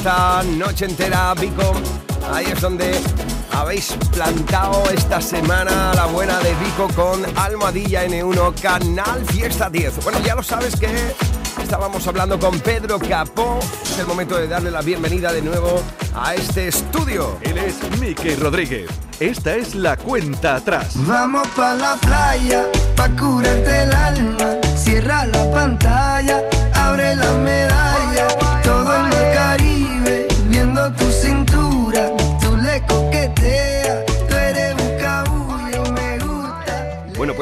Está, 0.00 0.42
noche 0.56 0.86
entera, 0.86 1.34
Vico. 1.34 1.74
Ahí 2.32 2.46
es 2.46 2.58
donde 2.62 2.98
habéis 3.52 3.92
plantado 4.10 4.82
esta 4.88 5.20
semana 5.20 5.92
la 5.94 6.06
buena 6.06 6.38
de 6.38 6.54
Vico 6.54 6.88
con 6.96 7.22
Almohadilla 7.36 8.06
N1 8.06 8.54
Canal 8.62 9.22
Fiesta 9.26 9.68
10. 9.68 10.02
Bueno, 10.02 10.18
ya 10.20 10.34
lo 10.34 10.42
sabes 10.42 10.74
que 10.80 10.88
estábamos 11.62 12.06
hablando 12.06 12.38
con 12.38 12.58
Pedro 12.60 12.98
Capó. 12.98 13.58
Es 13.82 13.98
el 13.98 14.06
momento 14.06 14.38
de 14.38 14.48
darle 14.48 14.70
la 14.70 14.80
bienvenida 14.80 15.34
de 15.34 15.42
nuevo 15.42 15.82
a 16.14 16.34
este 16.34 16.68
estudio. 16.68 17.36
Él 17.42 17.58
es 17.58 17.76
Miki 18.00 18.36
Rodríguez. 18.36 18.88
Esta 19.18 19.54
es 19.54 19.74
la 19.74 19.98
cuenta 19.98 20.54
atrás. 20.54 20.94
Vamos 20.94 21.46
pa' 21.48 21.74
la 21.74 21.96
playa, 21.96 22.64
pa' 22.96 23.10
curarte 23.10 23.82
el 23.82 23.92
alma. 23.92 24.46
Cierra 24.76 25.26
la 25.26 25.50
pantalla, 25.50 26.40
abre 26.72 27.16
la 27.16 27.32
medalla. 27.32 27.79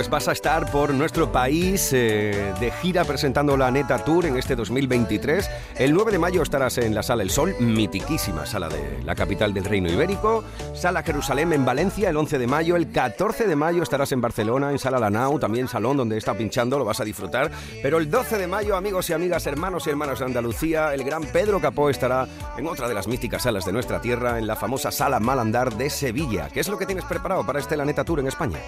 Pues 0.09 0.25
vas 0.25 0.29
a 0.29 0.33
estar 0.33 0.71
por 0.71 0.94
nuestro 0.94 1.31
país 1.33 1.90
eh, 1.92 2.55
de 2.61 2.71
gira 2.71 3.05
presentando 3.05 3.57
la 3.57 3.71
Neta 3.71 3.99
Tour 4.05 4.27
en 4.27 4.37
este 4.37 4.57
2023. 4.57 5.51
El 5.77 5.92
9 5.92 6.12
de 6.12 6.18
mayo 6.18 6.42
estarás 6.42 6.79
en 6.79 6.94
la 6.94 7.03
Sala 7.03 7.23
El 7.23 7.31
Sol, 7.31 7.55
mitiquísima 7.61 8.47
sala 8.47 8.68
de 8.68 9.03
la 9.05 9.14
capital 9.14 9.53
del 9.53 9.64
Reino 9.64 9.90
Ibérico. 9.90 10.44
Sala 10.75 11.03
Jerusalén 11.03 11.53
en 11.53 11.64
Valencia 11.64 12.09
el 12.09 12.16
11 12.16 12.38
de 12.38 12.47
mayo. 12.47 12.77
El 12.77 12.90
14 12.90 13.47
de 13.47 13.57
mayo 13.57 13.83
estarás 13.83 14.12
en 14.12 14.21
Barcelona, 14.21 14.71
en 14.71 14.79
Sala 14.79 14.99
Lanau, 14.99 15.38
también 15.38 15.68
Salón 15.68 15.97
donde 15.97 16.16
está 16.16 16.35
pinchando, 16.35 16.79
lo 16.79 16.85
vas 16.85 17.01
a 17.01 17.05
disfrutar. 17.05 17.51
Pero 17.83 17.99
el 17.99 18.11
12 18.11 18.38
de 18.38 18.47
mayo, 18.47 18.77
amigos 18.77 19.11
y 19.11 19.12
amigas, 19.12 19.47
hermanos 19.47 19.87
y 19.87 19.90
hermanas 19.90 20.21
de 20.21 20.25
Andalucía, 20.25 20.94
el 20.94 21.05
gran 21.05 21.25
Pedro 21.25 21.61
Capó 21.61 21.90
estará 21.90 22.27
en 22.57 22.66
otra 22.66 22.88
de 22.88 22.94
las 22.94 23.09
místicas 23.09 23.42
salas 23.42 23.64
de 23.64 23.73
nuestra 23.73 24.01
tierra, 24.01 24.38
en 24.38 24.47
la 24.47 24.57
famosa 24.57 24.90
Sala 24.90 25.21
Malandar 25.21 25.77
de 25.77 25.90
Sevilla. 25.90 26.49
¿Qué 26.53 26.61
es 26.61 26.68
lo 26.68 26.79
que 26.79 26.87
tienes 26.87 27.05
preparado 27.05 27.44
para 27.44 27.59
este 27.59 27.77
La 27.77 27.85
Neta 27.85 28.05
Tour 28.05 28.21
en 28.21 28.29
España? 28.29 28.59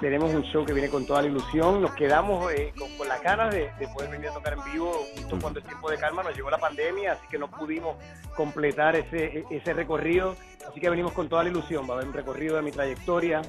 Tenemos 0.00 0.32
un 0.32 0.42
show 0.44 0.64
que 0.64 0.72
viene 0.72 0.88
con 0.88 1.06
toda 1.06 1.22
la 1.22 1.28
ilusión. 1.28 1.82
Nos 1.82 1.94
quedamos 1.94 2.50
eh, 2.52 2.72
con, 2.78 2.90
con 2.96 3.06
las 3.06 3.22
ganas 3.22 3.54
de, 3.54 3.70
de 3.78 3.88
poder 3.88 4.10
venir 4.10 4.28
a 4.28 4.32
tocar 4.34 4.54
en 4.54 4.64
vivo 4.72 4.92
justo 5.14 5.38
cuando 5.40 5.60
el 5.60 5.66
tiempo 5.66 5.90
de 5.90 5.98
calma 5.98 6.22
nos 6.22 6.34
llegó 6.34 6.50
la 6.50 6.58
pandemia, 6.58 7.12
así 7.12 7.26
que 7.30 7.38
no 7.38 7.50
pudimos 7.50 7.96
completar 8.34 8.96
ese, 8.96 9.44
ese 9.50 9.74
recorrido. 9.74 10.34
Así 10.68 10.80
que 10.80 10.88
venimos 10.88 11.12
con 11.12 11.28
toda 11.28 11.42
la 11.42 11.50
ilusión. 11.50 11.84
Va 11.88 11.94
a 11.94 11.96
haber 11.96 12.08
un 12.08 12.14
recorrido 12.14 12.56
de 12.56 12.62
mi 12.62 12.70
trayectoria. 12.70 13.42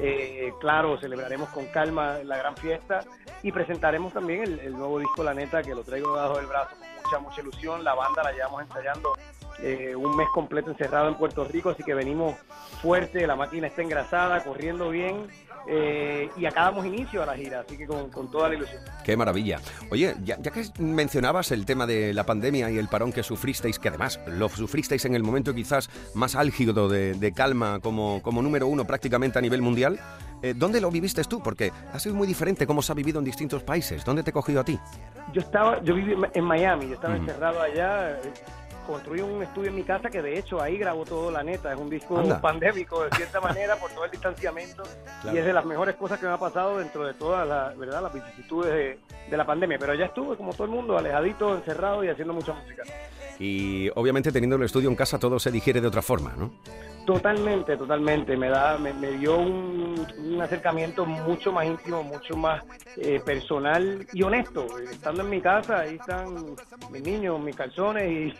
Eh, 0.00 0.52
claro, 0.60 0.98
celebraremos 1.00 1.48
con 1.50 1.66
calma 1.66 2.18
la 2.22 2.36
gran 2.36 2.56
fiesta 2.56 3.00
y 3.42 3.50
presentaremos 3.50 4.12
también 4.12 4.42
el, 4.42 4.60
el 4.60 4.72
nuevo 4.72 4.98
disco 4.98 5.22
La 5.22 5.32
Neta, 5.32 5.62
que 5.62 5.74
lo 5.74 5.82
traigo 5.84 6.14
debajo 6.14 6.36
del 6.36 6.46
brazo 6.46 6.76
con 6.76 6.88
mucha, 7.02 7.18
mucha 7.18 7.40
ilusión. 7.40 7.82
La 7.82 7.94
banda 7.94 8.22
la 8.22 8.32
llevamos 8.32 8.62
ensayando 8.62 9.12
eh, 9.60 9.94
un 9.96 10.16
mes 10.16 10.28
completo 10.34 10.70
encerrado 10.70 11.08
en 11.08 11.14
Puerto 11.14 11.44
Rico, 11.44 11.70
así 11.70 11.82
que 11.82 11.94
venimos 11.94 12.34
fuerte, 12.76 13.26
la 13.26 13.36
máquina 13.36 13.66
está 13.66 13.82
engrasada, 13.82 14.42
corriendo 14.44 14.90
bien 14.90 15.26
eh, 15.68 16.28
y 16.36 16.46
acá 16.46 16.62
damos 16.62 16.86
inicio 16.86 17.22
a 17.22 17.26
la 17.26 17.36
gira, 17.36 17.60
así 17.60 17.76
que 17.76 17.86
con, 17.86 18.08
con 18.10 18.30
toda 18.30 18.48
la 18.48 18.54
ilusión. 18.54 18.80
Qué 19.04 19.16
maravilla. 19.16 19.58
Oye, 19.90 20.14
ya, 20.22 20.38
ya 20.40 20.50
que 20.52 20.62
mencionabas 20.78 21.50
el 21.50 21.66
tema 21.66 21.86
de 21.86 22.14
la 22.14 22.24
pandemia 22.24 22.70
y 22.70 22.78
el 22.78 22.86
parón 22.88 23.12
que 23.12 23.22
sufristeis, 23.24 23.78
que 23.78 23.88
además 23.88 24.20
lo 24.26 24.48
sufristeis 24.48 25.04
en 25.06 25.14
el 25.14 25.24
momento 25.24 25.54
quizás 25.54 25.90
más 26.14 26.36
álgido 26.36 26.88
de, 26.88 27.14
de 27.14 27.32
calma 27.32 27.80
como, 27.80 28.22
como 28.22 28.42
número 28.42 28.68
uno 28.68 28.84
prácticamente 28.86 29.38
a 29.38 29.42
nivel 29.42 29.60
mundial, 29.62 29.98
eh, 30.42 30.54
¿dónde 30.56 30.80
lo 30.80 30.90
viviste 30.90 31.22
tú? 31.24 31.42
Porque 31.42 31.72
ha 31.92 31.98
sido 31.98 32.14
muy 32.14 32.28
diferente 32.28 32.66
cómo 32.66 32.80
se 32.82 32.92
ha 32.92 32.94
vivido 32.94 33.18
en 33.18 33.24
distintos 33.24 33.62
países. 33.64 34.04
¿Dónde 34.04 34.22
te 34.22 34.30
he 34.30 34.32
cogido 34.32 34.60
a 34.60 34.64
ti? 34.64 34.78
Yo 35.32 35.40
estaba, 35.40 35.82
yo 35.82 35.94
viví 35.94 36.14
en 36.34 36.44
Miami, 36.44 36.86
yo 36.88 36.94
estaba 36.94 37.14
Ujú. 37.14 37.24
encerrado 37.24 37.60
allá, 37.60 38.10
eh, 38.10 38.32
construí 38.86 39.20
un 39.20 39.42
estudio 39.42 39.68
en 39.70 39.76
mi 39.76 39.82
casa 39.82 40.08
que 40.10 40.22
de 40.22 40.38
hecho 40.38 40.60
ahí 40.60 40.76
grabó 40.78 41.04
todo 41.04 41.30
La 41.30 41.42
Neta, 41.42 41.72
es 41.72 41.78
un 41.78 41.90
disco 41.90 42.18
Anda. 42.18 42.40
pandémico 42.40 43.04
de 43.04 43.10
cierta 43.16 43.40
manera 43.40 43.76
por 43.76 43.90
todo 43.90 44.04
el 44.04 44.10
distanciamiento 44.10 44.82
Claro. 45.22 45.36
y 45.36 45.40
es 45.40 45.44
de 45.46 45.52
las 45.52 45.64
mejores 45.64 45.96
cosas 45.96 46.18
que 46.20 46.26
me 46.26 46.32
ha 46.32 46.38
pasado 46.38 46.78
dentro 46.78 47.04
de 47.06 47.14
todas 47.14 47.46
las, 47.46 47.76
¿verdad? 47.76 48.02
las 48.02 48.12
vicisitudes 48.12 48.72
de, 48.72 48.98
de 49.30 49.36
la 49.36 49.44
pandemia, 49.44 49.78
pero 49.78 49.94
ya 49.94 50.06
estuve 50.06 50.36
como 50.36 50.52
todo 50.52 50.64
el 50.64 50.70
mundo, 50.70 50.96
alejadito, 50.96 51.54
encerrado 51.56 52.04
y 52.04 52.08
haciendo 52.08 52.32
mucha 52.34 52.52
música. 52.52 52.82
Y 53.38 53.90
obviamente 53.94 54.32
teniendo 54.32 54.56
el 54.56 54.62
estudio 54.62 54.88
en 54.88 54.96
casa 54.96 55.18
todo 55.18 55.38
se 55.38 55.50
digiere 55.50 55.80
de 55.80 55.88
otra 55.88 56.02
forma, 56.02 56.34
¿no? 56.36 56.52
Totalmente, 57.06 57.76
totalmente. 57.76 58.36
Me 58.36 58.48
da, 58.48 58.76
me, 58.78 58.92
dio 59.12 59.38
un, 59.38 60.40
acercamiento 60.42 61.06
mucho 61.06 61.52
más 61.52 61.64
íntimo, 61.64 62.02
mucho 62.02 62.36
más 62.36 62.64
eh, 62.96 63.20
personal 63.24 64.04
y 64.12 64.22
honesto. 64.24 64.66
Estando 64.90 65.22
en 65.22 65.30
mi 65.30 65.40
casa, 65.40 65.80
ahí 65.80 65.94
están 65.94 66.56
mis 66.90 67.02
niños, 67.02 67.40
mis 67.40 67.54
calzones 67.54 68.34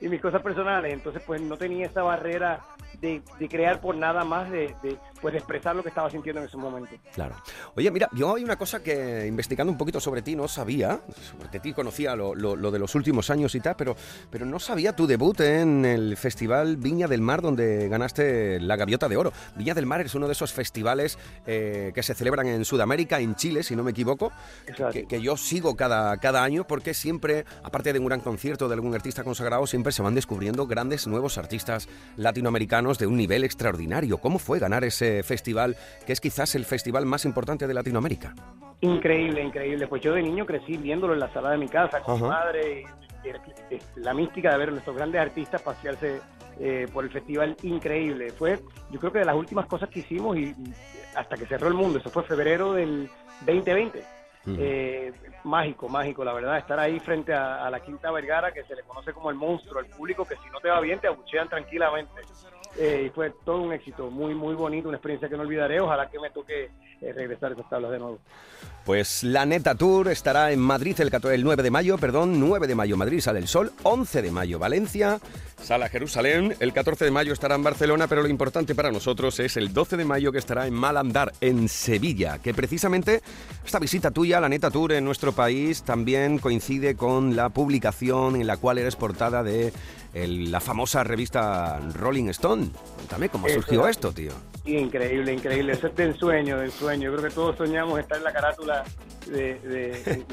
y, 0.00 0.06
mis 0.08 0.20
cosas 0.22 0.40
personales. 0.40 0.94
Entonces, 0.94 1.22
pues 1.26 1.42
no 1.42 1.58
tenía 1.58 1.86
esa 1.86 2.02
barrera 2.02 2.64
de, 2.98 3.22
crear 3.48 3.78
por 3.80 3.94
nada 3.94 4.24
más 4.24 4.50
de, 4.50 4.74
pues, 5.20 5.34
expresar 5.34 5.74
lo 5.76 5.82
que 5.82 5.88
estaba 5.88 6.10
sintiendo 6.10 6.40
en 6.40 6.48
ese 6.48 6.56
momento. 6.56 6.90
Claro. 7.14 7.36
Oye, 7.76 7.90
mira, 7.90 8.08
yo 8.12 8.34
hay 8.36 8.44
una 8.44 8.56
cosa 8.56 8.82
que 8.82 9.26
investigando 9.26 9.70
un 9.72 9.78
poquito 9.78 10.00
sobre 10.00 10.22
ti 10.22 10.36
no 10.36 10.48
sabía, 10.48 11.00
sobre 11.38 11.58
ti 11.60 11.72
conocía 11.72 12.14
lo, 12.16 12.34
lo- 12.34 12.56
lo 12.56 12.70
de 12.70 12.78
los 12.78 12.94
últimos 12.94 13.30
años 13.30 13.54
y 13.54 13.60
tal, 13.60 13.76
pero, 13.76 13.96
pero 14.30 14.46
no 14.46 14.58
sabía 14.58 14.94
tu 14.94 15.06
debut 15.06 15.40
en 15.40 15.84
el 15.84 16.16
Festival 16.16 16.76
Viña 16.76 17.06
del 17.08 17.20
Mar 17.20 17.42
donde 17.42 17.88
ganaste 17.88 18.60
la 18.60 18.76
Gaviota 18.76 19.08
de 19.08 19.16
Oro. 19.16 19.32
Viña 19.56 19.74
del 19.74 19.86
Mar 19.86 20.00
es 20.00 20.14
uno 20.14 20.26
de 20.26 20.32
esos 20.32 20.52
festivales 20.52 21.18
eh, 21.46 21.92
que 21.94 22.02
se 22.02 22.14
celebran 22.14 22.46
en 22.46 22.64
Sudamérica, 22.64 23.20
en 23.20 23.34
Chile, 23.34 23.62
si 23.62 23.74
no 23.76 23.82
me 23.82 23.90
equivoco, 23.92 24.32
que, 24.92 25.06
que 25.06 25.20
yo 25.20 25.36
sigo 25.36 25.76
cada, 25.76 26.16
cada 26.18 26.42
año 26.44 26.66
porque 26.66 26.94
siempre, 26.94 27.44
aparte 27.62 27.92
de 27.92 27.98
un 27.98 28.06
gran 28.06 28.20
concierto 28.20 28.68
de 28.68 28.74
algún 28.74 28.94
artista 28.94 29.24
consagrado, 29.24 29.66
siempre 29.66 29.92
se 29.92 30.02
van 30.02 30.14
descubriendo 30.14 30.66
grandes 30.66 31.06
nuevos 31.06 31.38
artistas 31.38 31.88
latinoamericanos 32.16 32.98
de 32.98 33.06
un 33.06 33.16
nivel 33.16 33.44
extraordinario. 33.44 34.18
¿Cómo 34.18 34.38
fue 34.38 34.58
ganar 34.58 34.84
ese 34.84 35.07
festival, 35.24 35.76
que 36.06 36.12
es 36.12 36.20
quizás 36.20 36.54
el 36.54 36.64
festival 36.64 37.06
más 37.06 37.24
importante 37.24 37.66
de 37.66 37.74
Latinoamérica? 37.74 38.34
Increíble, 38.80 39.42
increíble. 39.42 39.86
Pues 39.88 40.02
yo 40.02 40.14
de 40.14 40.22
niño 40.22 40.46
crecí 40.46 40.76
viéndolo 40.76 41.14
en 41.14 41.20
la 41.20 41.32
sala 41.32 41.50
de 41.50 41.58
mi 41.58 41.68
casa 41.68 42.00
con 42.00 42.14
mi 42.22 42.28
madre. 42.28 42.82
y- 42.82 42.84
y- 43.28 43.74
y 43.74 43.80
la 43.96 44.14
mística 44.14 44.52
de 44.52 44.58
ver 44.58 44.68
a 44.68 44.72
nuestros 44.72 44.94
grandes 44.96 45.20
artistas 45.20 45.60
pasearse 45.60 46.20
eh, 46.60 46.86
por 46.92 47.04
el 47.04 47.10
festival, 47.10 47.56
increíble. 47.62 48.30
Fue, 48.32 48.58
yo 48.90 48.98
creo 49.00 49.12
que 49.12 49.18
de 49.20 49.24
las 49.24 49.34
últimas 49.36 49.66
cosas 49.66 49.88
que 49.88 50.00
hicimos 50.00 50.36
y 50.36 50.44
y 50.46 50.54
hasta 51.16 51.36
que 51.36 51.46
cerró 51.46 51.68
el 51.68 51.74
mundo. 51.74 51.98
Eso 51.98 52.10
fue 52.10 52.22
febrero 52.24 52.72
del 52.74 53.08
2020. 53.46 54.02
Eh, 54.58 55.12
mágico, 55.44 55.88
mágico, 55.88 56.24
la 56.24 56.32
verdad, 56.32 56.56
estar 56.58 56.78
ahí 56.80 56.98
frente 57.00 57.34
a, 57.34 57.66
a 57.66 57.70
la 57.70 57.80
Quinta 57.80 58.10
Vergara, 58.10 58.50
que 58.52 58.62
se 58.64 58.74
le 58.74 58.82
conoce 58.82 59.12
como 59.12 59.30
el 59.30 59.36
monstruo, 59.36 59.80
el 59.80 59.86
público 59.86 60.24
que 60.24 60.36
si 60.36 60.48
no 60.52 60.58
te 60.60 60.68
va 60.68 60.80
bien 60.80 60.98
te 61.00 61.06
abuchean 61.08 61.48
tranquilamente. 61.48 62.10
Eh, 62.76 63.04
y 63.06 63.10
fue 63.10 63.32
todo 63.44 63.62
un 63.62 63.72
éxito, 63.72 64.10
muy, 64.10 64.34
muy 64.34 64.54
bonito, 64.54 64.88
una 64.88 64.98
experiencia 64.98 65.28
que 65.28 65.36
no 65.36 65.42
olvidaré. 65.42 65.80
Ojalá 65.80 66.08
que 66.08 66.18
me 66.20 66.30
toque 66.30 66.70
eh, 67.00 67.12
regresar 67.12 67.50
a 67.50 67.54
esas 67.54 67.68
tablas 67.70 67.90
de 67.92 67.98
nuevo. 67.98 68.18
Pues 68.84 69.22
la 69.22 69.44
Neta 69.44 69.74
Tour 69.74 70.08
estará 70.08 70.50
en 70.50 70.60
Madrid 70.60 70.98
el, 71.00 71.10
14 71.10 71.34
el 71.34 71.44
9 71.44 71.62
de 71.62 71.70
mayo, 71.70 71.98
perdón, 71.98 72.40
9 72.40 72.66
de 72.66 72.74
mayo 72.74 72.96
Madrid 72.96 73.20
sale 73.20 73.38
el 73.38 73.46
sol, 73.46 73.70
11 73.82 74.22
de 74.22 74.30
mayo 74.30 74.58
Valencia, 74.58 75.20
Sala 75.62 75.90
Jerusalén, 75.90 76.54
el 76.58 76.72
14 76.72 77.04
de 77.04 77.10
mayo 77.10 77.34
estará 77.34 77.54
en 77.54 77.62
Barcelona, 77.62 78.06
pero 78.06 78.22
lo 78.22 78.28
importante 78.28 78.74
para 78.74 78.90
nosotros 78.90 79.38
es 79.40 79.58
el 79.58 79.74
12 79.74 79.98
de 79.98 80.04
mayo 80.06 80.32
que 80.32 80.38
estará 80.38 80.66
en 80.66 80.72
Malandar, 80.72 81.32
en 81.42 81.68
Sevilla, 81.68 82.38
que 82.38 82.54
precisamente 82.54 83.20
esta 83.64 83.78
visita 83.78 84.10
tuya, 84.10 84.40
la 84.40 84.48
Neta 84.48 84.70
Tour 84.70 84.92
en 84.92 85.04
nuestro 85.04 85.32
país, 85.32 85.82
también 85.82 86.38
coincide 86.38 86.96
con 86.96 87.36
la 87.36 87.50
publicación 87.50 88.36
en 88.36 88.46
la 88.46 88.56
cual 88.56 88.78
eres 88.78 88.96
portada 88.96 89.42
de 89.42 89.72
el- 90.24 90.50
la 90.50 90.60
famosa 90.60 91.04
revista 91.04 91.78
Rolling 91.94 92.28
Stone. 92.28 92.68
Cuéntame 92.96 93.28
cómo 93.28 93.46
Eso 93.46 93.56
surgió 93.62 93.86
es. 93.86 93.96
esto, 93.96 94.12
tío. 94.12 94.32
Increíble, 94.64 95.32
increíble. 95.32 95.72
Eso 95.72 95.86
es 95.86 95.94
del 95.96 96.18
sueño, 96.18 96.58
del 96.58 96.70
sueño. 96.72 97.10
Yo 97.10 97.16
creo 97.16 97.28
que 97.28 97.34
todos 97.34 97.56
soñamos 97.56 97.98
estar 97.98 98.18
en 98.18 98.24
la 98.24 98.32
carátula 98.32 98.84
de, 99.26 99.54
de 99.60 100.24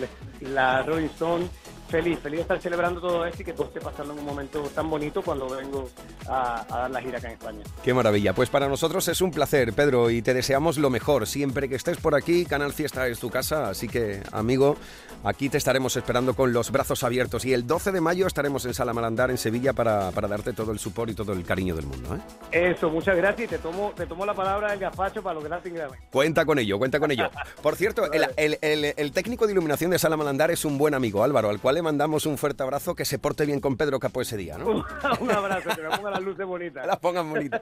la 0.42 0.84
Rolling 0.84 1.06
Stone. 1.08 1.48
Feliz, 1.90 2.20
feliz 2.20 2.38
de 2.38 2.42
estar 2.42 2.60
celebrando 2.62 3.00
todo 3.00 3.26
esto 3.26 3.42
y 3.44 3.46
que 3.46 3.54
todo 3.54 3.68
esté 3.68 3.80
pasando 3.80 4.14
en 4.14 4.20
un 4.20 4.26
momento 4.26 4.60
tan 4.74 4.90
bonito 4.90 5.22
cuando 5.22 5.48
vengo 5.50 5.88
a, 6.28 6.62
a 6.68 6.80
dar 6.82 6.92
la 6.92 7.02
gira 7.02 7.20
acá 7.20 7.28
en 7.28 7.34
España. 7.34 7.64
Qué 7.84 7.94
maravilla. 7.94 8.34
Pues 8.34 8.50
para 8.50 8.68
nosotros 8.68 9.08
es 9.08 9.22
un 9.22 9.30
placer, 9.32 9.72
Pedro, 9.74 10.10
y 10.10 10.22
te 10.22 10.34
deseamos 10.34 10.78
lo 10.78 10.90
mejor. 10.90 11.28
Siempre 11.28 11.70
que 11.70 11.76
estés 11.76 11.98
por 11.98 12.16
aquí, 12.16 12.46
Canal 12.46 12.74
Fiesta 12.74 13.08
es 13.08 13.20
tu 13.20 13.30
casa, 13.30 13.70
así 13.70 13.88
que, 13.88 14.22
amigo, 14.32 14.76
aquí 15.24 15.48
te 15.48 15.58
estaremos 15.60 15.96
esperando 15.96 16.34
con 16.36 16.52
los 16.54 16.72
brazos 16.72 17.04
abiertos. 17.04 17.46
Y 17.46 17.54
el 17.54 17.68
12 17.68 17.92
de 17.92 18.02
mayo 18.02 18.26
estaremos 18.26 18.66
en 18.66 18.74
Sala 18.74 18.94
Malandar, 18.94 19.30
en 19.30 19.38
Sevilla, 19.38 19.74
para, 19.74 20.10
para 20.12 20.28
darte 20.28 20.54
todo 20.54 20.72
el 20.72 20.80
support 20.80 21.12
y 21.12 21.14
todo 21.14 21.34
el 21.34 21.44
cariño 21.46 21.76
del 21.76 21.86
mundo. 21.86 22.16
¿eh? 22.52 22.72
Eso, 22.72 22.90
muchas 22.90 23.16
gracias 23.16 23.46
y 23.46 23.50
te 23.50 23.60
tomo, 23.60 23.94
te 23.96 24.08
tomo 24.08 24.26
la 24.26 24.34
palabra 24.34 24.72
del 24.72 24.80
gazpacho 24.80 25.22
para 25.22 25.36
lograr 25.36 25.62
sin 25.62 25.76
grave. 25.76 26.00
Cuenta 26.12 26.46
con 26.46 26.58
ello, 26.58 26.80
cuenta 26.80 27.00
con 27.00 27.12
ello. 27.12 27.30
Por 27.62 27.76
cierto, 27.76 28.12
el, 28.12 28.26
el- 28.38 28.58
el- 28.62 28.94
el 28.98 29.12
técnico 29.12 29.46
de 29.46 29.54
iluminación 29.54 29.92
de 29.92 30.00
Sala 30.00 30.18
Malandar 30.18 30.50
es 30.50 30.66
un 30.66 30.78
buen 30.80 30.94
amigo, 30.96 31.24
Álvaro, 31.24 31.50
al 31.50 31.60
cual 31.60 31.76
mandamos 31.86 32.26
un 32.26 32.38
fuerte 32.38 32.64
abrazo, 32.64 32.96
que 32.96 33.06
se 33.06 33.20
porte 33.20 33.46
bien 33.46 33.62
con 33.62 33.78
Pedro 33.78 34.00
Capó 34.00 34.22
ese 34.22 34.36
día, 34.36 34.58
¿no? 34.58 34.68
un 35.22 35.32
abrazo, 35.32 35.70
que 35.70 35.82
me 35.84 35.96
pongan 35.96 36.14
las 36.14 36.22
luces 36.22 36.46
bonitas. 36.46 36.86
Las 36.88 37.00
pongan 37.00 37.30
bonitas. 37.30 37.62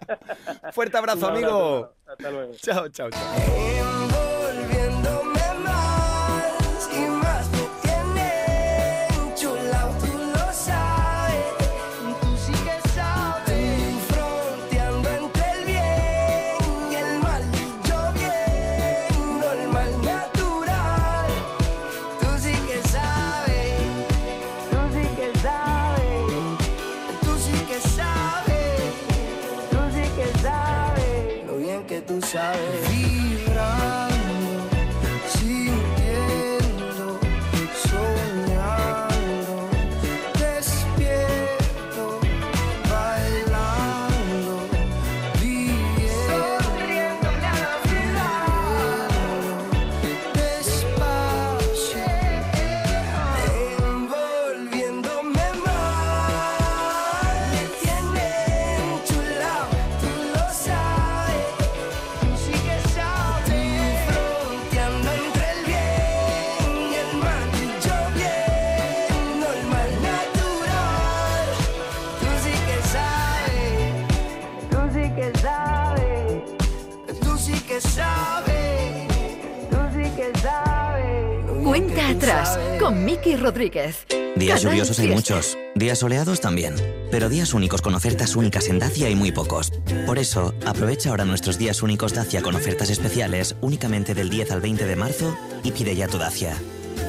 Fuerte 0.72 0.98
abrazo, 0.98 1.28
amigo. 1.28 1.94
Hasta 2.08 2.32
luego. 2.32 2.54
Chao, 2.56 2.88
chao, 2.90 3.10
chao. 3.12 4.33
Días 84.36 84.62
Canal 84.62 84.74
lluviosos 84.74 85.00
hay 85.00 85.08
muchos, 85.08 85.58
días 85.76 86.00
soleados 86.00 86.42
también, 86.42 86.76
pero 87.12 87.30
días 87.30 87.54
únicos 87.54 87.82
con 87.82 87.96
ofertas 87.96 88.36
únicas 88.36 88.68
en 88.68 88.80
Dacia 88.80 89.08
hay 89.08 89.16
muy 89.16 89.32
pocos. 89.32 89.72
Por 90.06 90.20
eso, 90.20 90.54
aprovecha 90.66 91.10
ahora 91.10 91.24
nuestros 91.26 91.58
días 91.58 91.82
únicos 91.82 92.14
Dacia 92.14 92.42
con 92.42 92.56
ofertas 92.56 92.90
especiales 92.90 93.56
únicamente 93.62 94.14
del 94.14 94.30
10 94.30 94.52
al 94.52 94.62
20 94.62 94.86
de 94.86 94.96
marzo 94.96 95.38
y 95.64 95.72
pide 95.72 95.96
ya 95.96 96.08
tu 96.08 96.18
Dacia. 96.18 96.56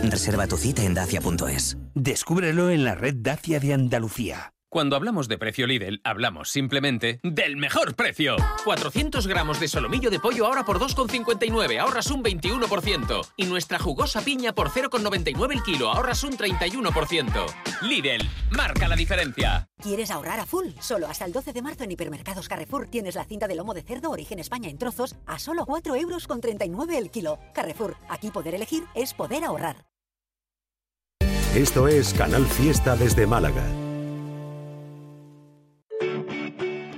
Reserva 0.02 0.46
tu 0.46 0.56
cita 0.56 0.82
en 0.82 0.94
dacia.es. 0.94 1.76
Descúbrelo 1.94 2.70
en 2.70 2.84
la 2.84 2.94
red 2.94 3.14
Dacia 3.16 3.58
de 3.58 3.72
Andalucía. 3.72 4.53
Cuando 4.74 4.96
hablamos 4.96 5.28
de 5.28 5.38
precio 5.38 5.68
Lidl, 5.68 6.00
hablamos 6.02 6.50
simplemente 6.50 7.20
del 7.22 7.56
mejor 7.56 7.94
precio. 7.94 8.34
400 8.64 9.28
gramos 9.28 9.60
de 9.60 9.68
solomillo 9.68 10.10
de 10.10 10.18
pollo 10.18 10.46
ahora 10.46 10.64
por 10.64 10.80
2,59, 10.80 11.78
ahorras 11.78 12.10
un 12.10 12.24
21%. 12.24 13.24
Y 13.36 13.44
nuestra 13.44 13.78
jugosa 13.78 14.22
piña 14.22 14.52
por 14.52 14.70
0,99 14.70 15.52
el 15.52 15.62
kilo, 15.62 15.92
ahorras 15.92 16.24
un 16.24 16.36
31%. 16.36 17.46
Lidl, 17.82 18.28
marca 18.50 18.88
la 18.88 18.96
diferencia. 18.96 19.68
¿Quieres 19.80 20.10
ahorrar 20.10 20.40
a 20.40 20.44
full? 20.44 20.70
Solo 20.80 21.06
hasta 21.06 21.24
el 21.24 21.32
12 21.32 21.52
de 21.52 21.62
marzo 21.62 21.84
en 21.84 21.92
Hipermercados 21.92 22.48
Carrefour 22.48 22.88
tienes 22.88 23.14
la 23.14 23.26
cinta 23.26 23.46
de 23.46 23.54
lomo 23.54 23.74
de 23.74 23.82
cerdo 23.82 24.10
Origen 24.10 24.40
España 24.40 24.70
en 24.70 24.78
trozos 24.78 25.14
a 25.26 25.38
solo 25.38 25.66
4 25.66 25.94
euros 25.94 26.26
con 26.26 26.40
39 26.40 26.98
el 26.98 27.12
kilo. 27.12 27.38
Carrefour, 27.54 27.96
aquí 28.08 28.32
poder 28.32 28.56
elegir 28.56 28.82
es 28.96 29.14
poder 29.14 29.44
ahorrar. 29.44 29.86
Esto 31.54 31.86
es 31.86 32.12
Canal 32.12 32.44
Fiesta 32.44 32.96
desde 32.96 33.28
Málaga. 33.28 33.62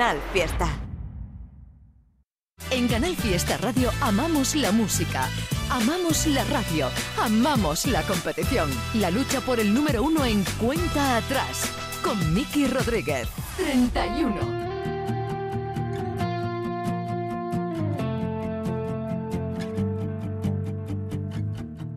Canal 0.00 0.18
Fiesta. 0.32 0.66
En 2.70 2.88
Canal 2.88 3.14
Fiesta 3.16 3.58
Radio 3.58 3.90
amamos 4.00 4.54
la 4.54 4.72
música, 4.72 5.28
amamos 5.68 6.26
la 6.26 6.42
radio, 6.44 6.88
amamos 7.22 7.84
la 7.84 8.00
competición. 8.04 8.70
La 8.94 9.10
lucha 9.10 9.42
por 9.42 9.60
el 9.60 9.74
número 9.74 10.02
uno 10.02 10.24
en 10.24 10.42
cuenta 10.58 11.18
atrás 11.18 11.70
con 12.02 12.32
Miki 12.32 12.66
Rodríguez. 12.66 13.28
31. 13.58 14.36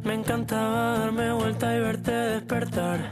Me 0.03 0.13
encantaba 0.13 0.97
darme 0.97 1.31
vuelta 1.31 1.73
y 1.73 1.79
verte 1.79 2.11
despertar. 2.11 3.11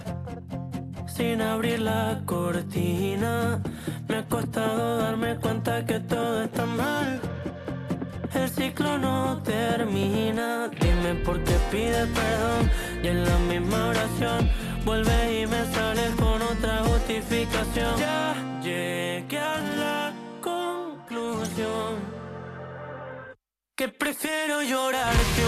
Sin 1.07 1.41
abrir 1.41 1.79
la 1.79 2.23
cortina, 2.25 3.50
vuelves 14.85 15.43
y 15.43 15.47
me 15.47 15.65
sales 15.73 16.11
con 16.15 16.41
otra 16.41 16.83
justificación. 16.83 17.99
Ya 17.99 18.35
llegué 18.63 19.39
a 19.39 19.57
la 19.77 20.13
conclusión 20.41 22.21
que 23.75 23.87
prefiero 23.89 24.61
llorarte 24.61 25.40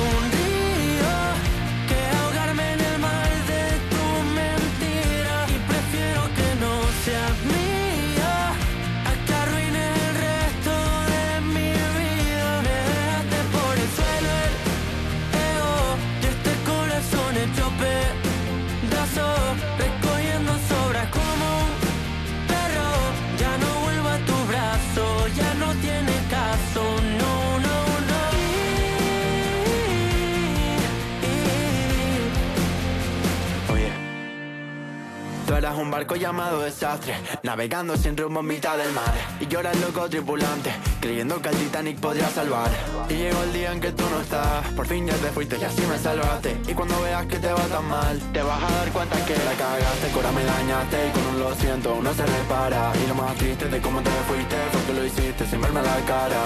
llamado 36.16 36.62
desastre, 36.62 37.16
navegando 37.44 37.98
sin 37.98 38.18
rumbo 38.18 38.40
en 38.40 38.48
mitad 38.48 38.78
del 38.78 38.92
mar. 38.92 39.14
Y 39.40 39.46
el 39.46 39.82
loco 39.82 40.10
tripulante, 40.10 40.72
creyendo 41.00 41.42
que 41.42 41.50
el 41.50 41.56
Titanic 41.56 42.00
podría 42.00 42.30
salvar. 42.30 42.70
Y 43.10 43.14
llegó 43.14 43.44
el 43.44 43.54
día 43.54 43.72
en 43.72 43.80
que 43.80 43.92
tú 43.92 44.04
no 44.10 44.22
estás, 44.22 44.68
por 44.70 44.86
fin 44.88 45.06
ya 45.08 45.16
te 45.16 45.30
fuiste 45.30 45.58
y 45.58 45.64
así 45.64 45.82
me 45.82 45.98
salvaste. 45.98 46.58
Y 46.68 46.74
cuando 46.74 47.02
veas 47.02 47.26
que 47.26 47.40
te 47.40 47.52
va 47.52 47.64
tan 47.68 47.86
mal, 47.88 48.20
te 48.34 48.42
vas 48.42 48.64
a 48.64 48.72
dar 48.78 48.92
cuenta 48.92 49.16
que 49.26 49.34
la 49.34 49.54
cagaste, 49.54 50.12
ahora 50.14 50.32
me 50.32 50.44
dañaste. 50.44 51.08
Y 51.08 51.12
con 51.12 51.28
un 51.28 51.40
lo 51.40 51.56
siento, 51.56 51.94
uno 51.94 52.14
se 52.14 52.26
repara. 52.26 52.92
Y 53.04 53.08
lo 53.08 53.16
más 53.16 53.36
triste 53.36 53.70
de 53.70 53.82
cómo 53.82 54.02
te 54.02 54.10
fuiste 54.28 54.56
fue 54.72 54.82
que 54.86 54.94
lo 54.94 55.06
hiciste 55.06 55.46
sin 55.46 55.62
verme 55.62 55.82
la 55.82 56.00
cara. 56.06 56.44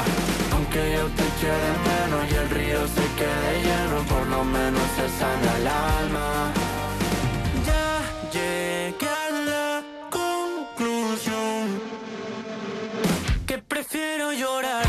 Aunque 0.54 0.94
yo 0.94 1.08
te 1.08 1.28
de 1.46 1.72
menos 1.88 2.32
y 2.32 2.36
el 2.36 2.50
río 2.50 2.88
se 2.88 3.06
quede 3.16 3.64
lleno, 3.64 4.02
por 4.10 4.28
lo 4.28 4.44
menos 4.44 4.82
se 4.96 5.08
sana 5.20 5.58
el 5.58 5.68
alma. 5.68 6.52
Ya 7.66 8.02
prefiero 13.98 14.32
llorarte 14.32 14.87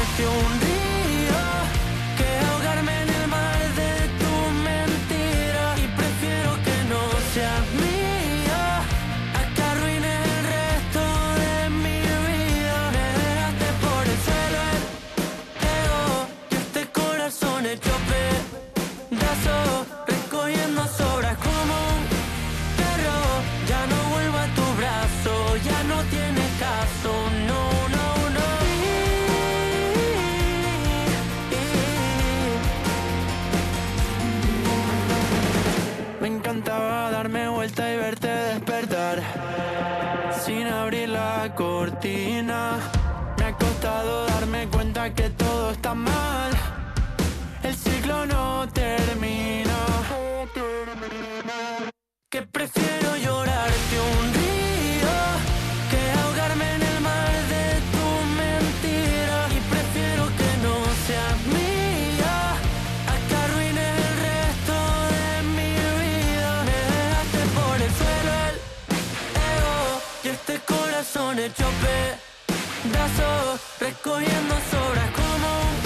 Me 42.18 43.44
ha 43.44 43.52
costado 43.56 44.26
darme 44.26 44.66
cuenta 44.66 45.14
que 45.14 45.30
todo 45.30 45.70
está 45.70 45.94
mal. 45.94 46.50
El 47.62 47.76
ciclo 47.76 48.26
no 48.26 48.66
te 48.72 48.77
hecho 71.48 71.64
pedazos, 72.82 73.60
recogiendo 73.80 74.54
sobras 74.70 75.10
como 75.12 75.48
un 75.64 75.76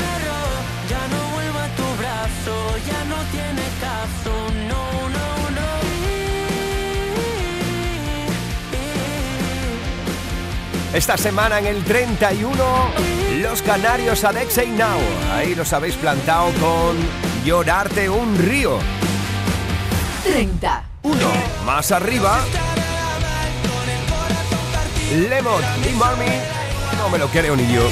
perro. 0.00 0.40
Ya 0.88 1.02
no 1.08 1.20
vuelvo 1.34 1.58
a 1.58 1.68
tu 1.76 1.86
brazo, 1.98 2.54
ya 2.86 3.04
no 3.04 3.16
tiene 3.30 3.62
caso, 3.80 4.32
no, 4.68 4.84
no, 5.10 5.28
no. 5.56 5.70
Esta 10.94 11.16
semana 11.18 11.58
en 11.58 11.66
el 11.66 11.84
31, 11.84 12.54
los 13.42 13.60
canarios 13.62 14.24
Alexei 14.24 14.70
Now. 14.70 14.98
Ahí 15.34 15.54
los 15.54 15.72
habéis 15.74 15.96
plantado 15.96 16.50
con 16.52 16.96
Llorarte 17.44 18.08
un 18.08 18.38
río. 18.38 18.78
30. 20.24 20.84
Uno 21.02 21.30
más 21.66 21.92
arriba. 21.92 22.40
Lemon 25.14 25.62
y 25.88 25.94
Marmy. 25.94 26.26
No 26.98 27.08
me 27.08 27.18
lo 27.18 27.28
creo 27.28 27.54
ni 27.54 27.72
yo. 27.72 27.88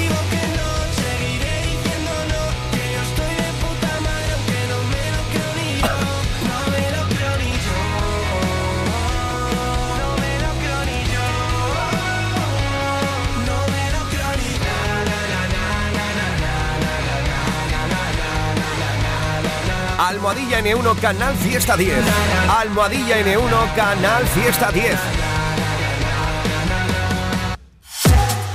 Almohadilla 19.99 20.61
N1 20.61 21.01
Canal 21.01 21.37
Fiesta 21.37 21.77
10. 21.77 21.97
Almohadilla 22.49 23.21
N1 23.21 23.75
Canal 23.75 24.27
Fiesta 24.27 24.71
10. 24.73 25.24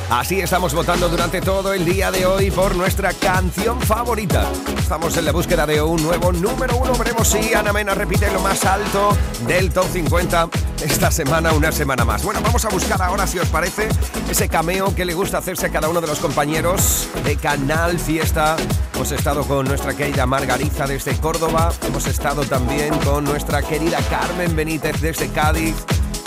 Así 0.10 0.42
estamos 0.42 0.74
votando 0.74 1.08
durante 1.08 1.40
todo 1.40 1.72
el 1.72 1.86
día 1.86 2.10
de 2.10 2.26
hoy 2.26 2.50
por 2.50 2.76
nuestra 2.76 3.14
canción 3.14 3.80
favorita. 3.80 4.50
Estamos 4.76 5.16
en 5.18 5.26
la 5.26 5.32
búsqueda 5.32 5.68
de 5.68 5.84
un 5.84 6.02
nuevo 6.02 6.32
número 6.32 6.78
uno. 6.78 6.94
Veremos 6.94 7.28
si 7.28 7.54
Ana 7.54 7.72
Mena 7.72 7.94
repite 7.94 8.32
lo 8.32 8.40
más 8.40 8.66
alto 8.66 9.16
del 9.46 9.70
top 9.72 9.86
50 9.86 10.50
esta 10.84 11.12
semana, 11.12 11.54
una 11.54 11.72
semana 11.72 12.06
más. 12.06 12.24
Bueno, 12.24 12.42
vamos 12.42 12.66
a 12.66 12.70
buscar 12.70 13.00
ahora, 13.04 13.28
si 13.28 13.38
os 13.38 13.50
parece, 13.50 13.88
ese 14.28 14.50
cameo 14.50 14.96
que 14.96 15.06
le 15.06 15.14
gusta 15.14 15.38
hacerse 15.38 15.68
a 15.68 15.70
cada 15.70 15.90
uno 15.90 16.02
de 16.02 16.08
los 16.08 16.18
compañeros 16.18 17.08
de 17.24 17.36
Canal 17.36 18.00
Fiesta. 18.00 18.56
Hemos 18.96 19.12
estado 19.12 19.44
con 19.44 19.68
nuestra 19.68 19.96
querida 19.96 20.26
Margarita 20.26 20.88
desde 20.88 21.16
Córdoba. 21.18 21.72
Hemos 21.88 22.08
estado 22.08 22.44
también 22.46 22.98
con 23.00 23.26
nuestra 23.26 23.62
querida 23.62 24.00
Carmen 24.10 24.56
Benítez 24.56 25.00
desde 25.02 25.30
Cádiz. 25.30 25.76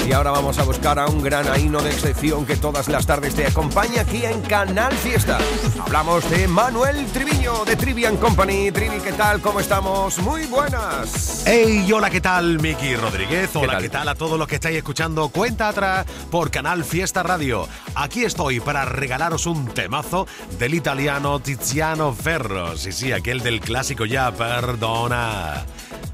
Y 0.07 0.13
ahora 0.13 0.33
vamos 0.33 0.59
a 0.59 0.65
buscar 0.65 0.99
a 0.99 1.07
un 1.07 1.23
gran 1.23 1.47
aíno 1.49 1.81
de 1.81 1.91
excepción 1.91 2.45
que 2.45 2.57
todas 2.57 2.89
las 2.89 3.07
tardes 3.07 3.35
te 3.35 3.47
acompaña 3.47 4.03
aquí 4.03 4.25
en 4.25 4.41
Canal 4.43 4.93
Fiesta. 4.95 5.39
Hablamos 5.81 6.29
de 6.29 6.49
Manuel 6.49 7.07
Triviño 7.13 7.65
de 7.65 7.77
Trivian 7.77 8.17
Company. 8.17 8.73
Trivi, 8.73 8.99
¿qué 8.99 9.13
tal? 9.13 9.41
¿Cómo 9.41 9.61
estamos? 9.61 10.19
Muy 10.19 10.47
buenas. 10.47 11.45
Hey, 11.47 11.91
hola, 11.93 12.11
¿qué 12.11 12.21
tal? 12.21 12.59
Miki 12.59 12.97
Rodríguez. 12.97 13.51
Hola, 13.55 13.79
¿qué 13.79 13.89
tal? 13.89 14.09
a 14.09 14.17
todos 14.17 14.39
los 14.39 14.49
que 14.49 14.57
estáis 14.57 14.77
escuchando 14.77 15.29
Cuenta 15.29 15.69
Atrás 15.69 16.05
por 16.31 16.51
Canal 16.51 16.85
Fiesta 16.85 17.23
Radio? 17.23 17.69
Aquí 17.95 18.25
estoy 18.25 18.59
para 18.59 18.85
regalaros 18.85 19.47
un 19.47 19.67
temazo 19.67 20.27
del 20.59 20.75
italiano 20.75 21.39
Tiziano 21.39 22.13
Ferro. 22.13 22.77
Sí, 22.77 22.91
sí, 22.91 23.13
aquel 23.13 23.41
del 23.41 23.61
clásico 23.61 24.05
ya, 24.05 24.33
perdona. 24.33 25.65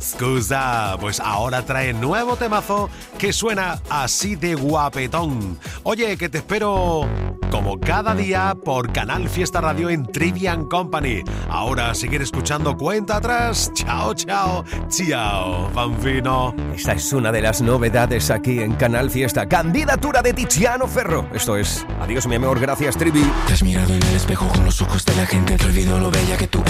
Scusa, 0.00 0.96
pues 1.00 1.20
ahora 1.20 1.62
trae 1.62 1.92
nuevo 1.92 2.36
temazo 2.36 2.88
que 3.18 3.32
suena 3.32 3.80
así 3.90 4.36
de 4.36 4.54
guapetón. 4.54 5.58
Oye, 5.82 6.16
que 6.16 6.28
te 6.28 6.38
espero 6.38 7.06
como 7.50 7.78
cada 7.80 8.14
día 8.14 8.56
por 8.64 8.92
Canal 8.92 9.28
Fiesta 9.28 9.60
Radio 9.60 9.90
en 9.90 10.06
Trivian 10.06 10.66
Company. 10.66 11.22
Ahora 11.48 11.94
seguir 11.94 12.22
escuchando 12.22 12.76
cuenta 12.76 13.16
atrás. 13.16 13.70
Chao, 13.74 14.14
chao, 14.14 14.64
chao, 14.88 15.70
fanfino. 15.74 16.54
Esta 16.74 16.92
es 16.92 17.12
una 17.12 17.32
de 17.32 17.42
las 17.42 17.60
novedades 17.60 18.30
aquí 18.30 18.60
en 18.60 18.74
Canal 18.74 19.10
Fiesta. 19.10 19.48
Candidatura 19.48 20.22
de 20.22 20.32
Tiziano 20.32 20.86
Ferro. 20.86 21.26
Esto 21.32 21.56
es 21.56 21.86
Adiós, 22.00 22.26
mi 22.26 22.36
amor. 22.36 22.60
Gracias, 22.60 22.96
Trivi. 22.96 23.22
Te 23.46 23.52
has 23.52 23.62
mirado 23.62 23.92
en 23.92 24.02
el 24.02 24.14
espejo 24.14 24.48
con 24.48 24.64
los 24.64 24.80
ojos 24.80 25.04
de 25.04 25.16
la 25.16 25.26
gente 25.26 25.56
que 25.56 25.64
olvidó 25.64 25.98
lo 25.98 26.10
bella 26.10 26.36
que 26.36 26.46
tú 26.46 26.62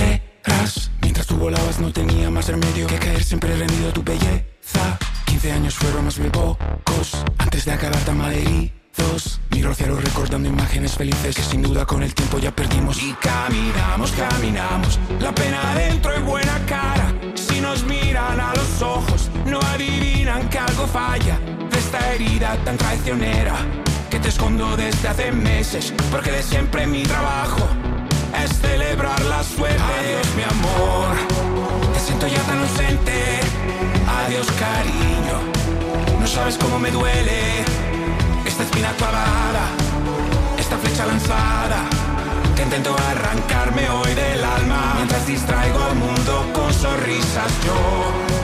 Mientras 1.03 1.27
tú 1.27 1.37
volabas 1.37 1.81
no 1.81 1.93
tenía 1.93 2.31
más 2.31 2.49
remedio 2.49 2.87
que 2.87 2.99
caer 2.99 3.23
siempre 3.23 3.57
rendido 3.57 3.91
a 3.91 3.93
tu 3.93 4.03
belleza. 4.03 4.99
15 5.27 5.53
años 5.53 5.75
fueron 5.75 6.05
más 6.05 6.19
bien 6.19 6.31
pocos 6.31 7.25
antes 7.39 7.65
de 7.65 7.73
acabar 7.73 8.01
tan 8.05 8.19
malheridos. 8.19 9.41
Miro 9.51 9.71
al 9.71 9.77
cielo 9.77 9.97
recordando 9.97 10.49
imágenes 10.49 10.97
felices 10.97 11.37
que 11.37 11.43
sin 11.43 11.63
duda 11.63 11.87
con 11.87 12.03
el 12.03 12.15
tiempo 12.15 12.39
ya 12.39 12.51
perdimos. 12.55 13.03
Y 13.03 13.13
caminamos, 13.15 14.13
caminamos, 14.13 14.99
la 15.21 15.35
pena 15.35 15.75
dentro 15.75 16.17
y 16.17 16.23
buena 16.23 16.59
cara. 16.67 17.13
Si 17.35 17.61
nos 17.61 17.85
miran 17.85 18.41
a 18.41 18.55
los 18.55 18.83
ojos, 18.83 19.31
no 19.47 19.61
adivinan 19.61 20.49
que 20.49 20.59
algo 20.59 20.87
falla 20.87 21.39
de 21.71 21.79
esta 21.79 22.15
herida 22.15 22.57
tan 22.65 22.77
traicionera 22.77 23.57
que 24.11 24.19
te 24.19 24.29
escondo 24.29 24.77
desde 24.77 25.09
hace 25.09 25.33
meses. 25.33 25.93
Porque 26.11 26.31
de 26.31 26.43
siempre 26.43 26.87
mi 26.87 27.03
trabajo 27.03 27.69
es 28.43 28.59
celebrar 28.61 29.21
la 29.23 29.43
suerte. 29.43 29.83
Adiós, 29.99 30.27
mi 30.37 30.43
amor, 30.43 31.17
te 31.95 32.01
siento 32.01 32.27
ya 32.27 32.43
tan 32.43 32.59
ausente. 32.59 33.41
Adiós, 34.25 34.47
cariño, 34.59 35.39
no 36.21 36.27
sabes 36.27 36.57
cómo 36.59 36.79
me 36.79 36.91
duele 36.91 37.65
esta 38.45 38.63
espina 38.63 38.91
clavada, 38.97 39.65
esta 40.59 40.77
flecha 40.79 41.07
lanzada. 41.07 41.85
Que 42.55 42.63
intento 42.63 42.97
arrancarme 43.11 43.89
hoy 43.89 44.15
del 44.15 44.45
alma 44.45 44.95
mientras 44.97 45.27
distraigo 45.27 45.83
al 45.83 45.95
mundo 45.95 46.51
con 46.53 46.73
sonrisas. 46.73 47.53
Yo 47.65 48.38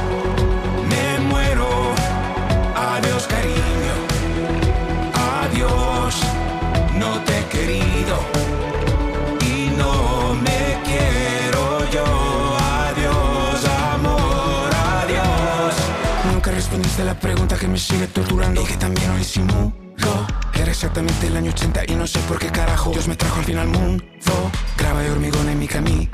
que 17.58 17.68
me 17.68 17.78
sigue 17.78 18.06
torturando 18.08 18.62
y 18.62 18.64
que 18.64 18.76
también 18.76 19.10
hoy 19.10 19.24
simulo. 19.24 19.72
Era 20.54 20.70
exactamente 20.70 21.26
el 21.26 21.36
año 21.36 21.50
80 21.50 21.82
y 21.88 21.94
no 21.94 22.06
sé 22.06 22.18
por 22.20 22.38
qué 22.38 22.48
carajo 22.48 22.90
Dios 22.90 23.06
me 23.06 23.16
trajo 23.16 23.38
al 23.38 23.44
fin 23.44 23.58
al 23.58 23.68
mundo. 23.68 24.04
Grava 24.76 25.00
de 25.00 25.10
hormigón 25.10 25.48
en 25.48 25.58
mi 25.58 25.68
camino. 25.68 26.10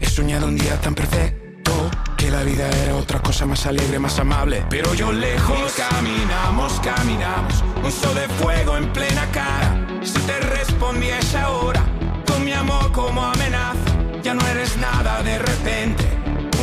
He 0.00 0.06
soñado 0.06 0.46
un 0.46 0.56
día 0.56 0.80
tan 0.80 0.94
perfecto 0.94 1.72
que 2.16 2.30
la 2.30 2.42
vida 2.42 2.68
era 2.82 2.96
otra 2.96 3.20
cosa 3.20 3.46
más 3.46 3.66
alegre, 3.66 3.98
más 3.98 4.18
amable. 4.18 4.64
Pero 4.68 4.94
yo 4.94 5.12
lejos 5.12 5.72
caminamos, 5.72 6.80
caminamos. 6.80 7.64
Un 7.84 7.92
sol 7.92 8.14
de 8.14 8.28
fuego 8.42 8.76
en 8.76 8.92
plena 8.92 9.26
cara. 9.32 9.86
Si 10.02 10.18
te 10.20 10.38
respondí 10.40 11.08
a 11.10 11.18
esa 11.18 11.50
hora, 11.50 11.84
con 12.26 12.44
mi 12.44 12.52
amor 12.52 12.90
como 12.92 13.22
amenaza, 13.22 13.78
ya 14.22 14.34
no 14.34 14.46
eres 14.48 14.76
nada 14.76 15.22
de 15.22 15.38
repente. 15.38 16.07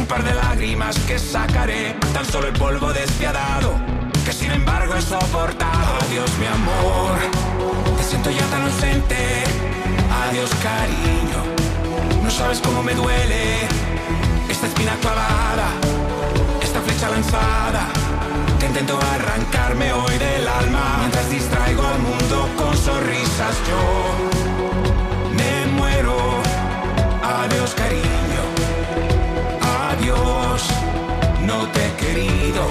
Un 0.06 0.10
par 0.10 0.24
de 0.24 0.36
lágrimas 0.36 1.00
que 1.08 1.18
sacaré, 1.18 1.96
tan 2.14 2.24
solo 2.28 2.46
el 2.46 2.54
polvo 2.54 2.94
despiadado, 2.94 3.74
que 4.24 4.32
sin 4.32 4.52
embargo 4.52 4.94
he 4.94 5.02
soportado. 5.02 5.98
Adiós, 6.06 6.30
mi 6.40 6.46
amor, 6.46 7.18
te 7.98 8.04
siento 8.04 8.30
ya 8.30 8.46
tan 8.52 8.62
ausente. 8.62 9.18
Adiós, 10.30 10.52
cariño, 10.62 11.42
no 12.22 12.30
sabes 12.30 12.60
cómo 12.60 12.84
me 12.84 12.94
duele 12.94 13.62
esta 14.48 14.68
espina 14.68 14.94
clavada, 15.02 15.70
esta 16.62 16.82
flecha 16.82 17.10
lanzada, 17.10 17.88
que 18.60 18.68
intento 18.68 19.00
arrancarme 19.16 19.92
hoy 19.92 20.18
del 20.20 20.48
alma 20.48 20.98
mientras 21.00 21.32
distraigo 21.32 21.82
al 21.82 21.98
mundo 21.98 22.48
con 22.58 22.78
sonrisas. 22.78 23.56
Yo 23.68 23.82
me 25.36 25.66
muero. 25.72 26.16
Adiós, 27.24 27.74
cariño. 27.74 28.25
No 31.56 31.68
te 31.72 31.88
he 31.88 31.94
querido 32.04 32.64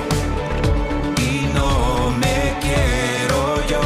y 1.16 1.46
no 1.56 2.10
me 2.22 2.38
quiero 2.64 3.40
yo. 3.72 3.84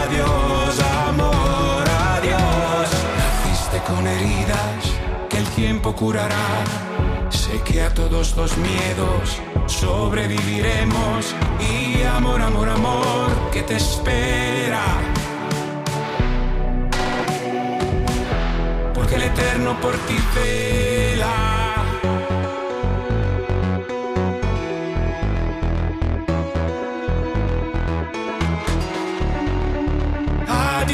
Adiós, 0.00 0.72
amor, 1.08 1.84
adiós. 2.14 2.88
Naciste 3.20 3.78
con 3.88 4.06
heridas 4.06 4.80
que 5.28 5.38
el 5.38 5.48
tiempo 5.60 5.94
curará. 5.94 6.48
Sé 7.30 7.60
que 7.62 7.82
a 7.82 7.92
todos 7.92 8.36
los 8.36 8.56
miedos 8.56 9.40
sobreviviremos 9.66 11.34
y 11.72 12.02
amor, 12.04 12.40
amor, 12.40 12.68
amor, 12.68 13.28
que 13.52 13.62
te 13.62 13.76
espera. 13.76 14.84
Porque 18.94 19.14
el 19.16 19.22
eterno 19.22 19.70
por 19.80 19.94
ti 20.06 20.18
vela. 20.34 21.61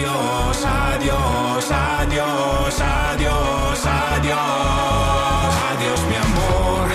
adiós, 0.08 0.64
adiós, 0.64 1.70
adiós, 1.70 2.80
adiós, 2.80 3.86
adiós. 3.86 4.38
Adiós, 5.70 6.00
mi 6.08 6.16
amor, 6.16 6.88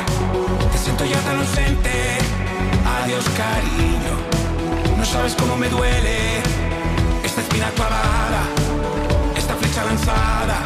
te 0.72 0.78
siento 0.78 1.06
ya 1.06 1.20
tan 1.22 1.40
ausente. 1.40 2.18
Adiós, 3.02 3.26
cariño, 3.38 4.16
no 4.98 5.06
sabes 5.06 5.36
cómo 5.36 5.56
me 5.58 5.70
duele. 5.70 6.42
Esta 7.24 7.42
espina 7.42 7.70
clavada, 7.76 8.42
esta 9.36 9.56
flecha 9.56 9.84
lanzada. 9.86 10.58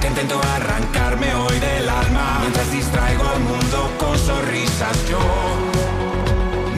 Que 0.00 0.08
intento 0.08 0.40
arrancarme 0.56 1.34
hoy 1.34 1.58
del 1.58 1.88
alma 1.88 2.38
mientras 2.40 2.70
distraigo 2.70 3.24
al 3.28 3.40
mundo 3.40 3.90
con 3.98 4.18
sonrisas. 4.18 4.96
Yo 5.08 5.20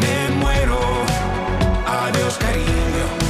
me 0.01 0.37
muero. 0.37 0.79
Adiós, 1.87 2.37
cariño 2.39 3.22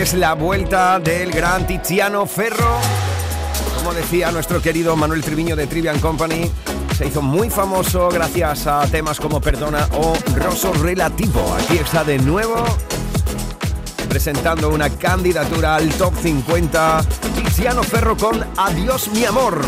es 0.00 0.14
la 0.14 0.34
vuelta 0.34 0.98
del 0.98 1.30
gran 1.30 1.66
Tiziano 1.66 2.24
Ferro. 2.24 2.99
Como 3.90 4.02
decía 4.02 4.30
nuestro 4.30 4.62
querido 4.62 4.94
Manuel 4.94 5.20
Triviño 5.20 5.56
de 5.56 5.66
Trivian 5.66 5.98
Company, 5.98 6.48
se 6.96 7.08
hizo 7.08 7.22
muy 7.22 7.50
famoso 7.50 8.08
gracias 8.08 8.68
a 8.68 8.86
temas 8.86 9.18
como 9.18 9.40
Perdona 9.40 9.88
o 9.94 10.14
Rosso 10.36 10.72
Relativo. 10.74 11.56
Aquí 11.56 11.76
está 11.76 12.04
de 12.04 12.16
nuevo 12.20 12.64
presentando 14.08 14.68
una 14.68 14.90
candidatura 14.90 15.74
al 15.74 15.88
top 15.88 16.14
50. 16.22 17.04
Tiziano 17.34 17.82
Ferro 17.82 18.16
con 18.16 18.46
Adiós 18.56 19.08
mi 19.12 19.24
amor. 19.24 19.60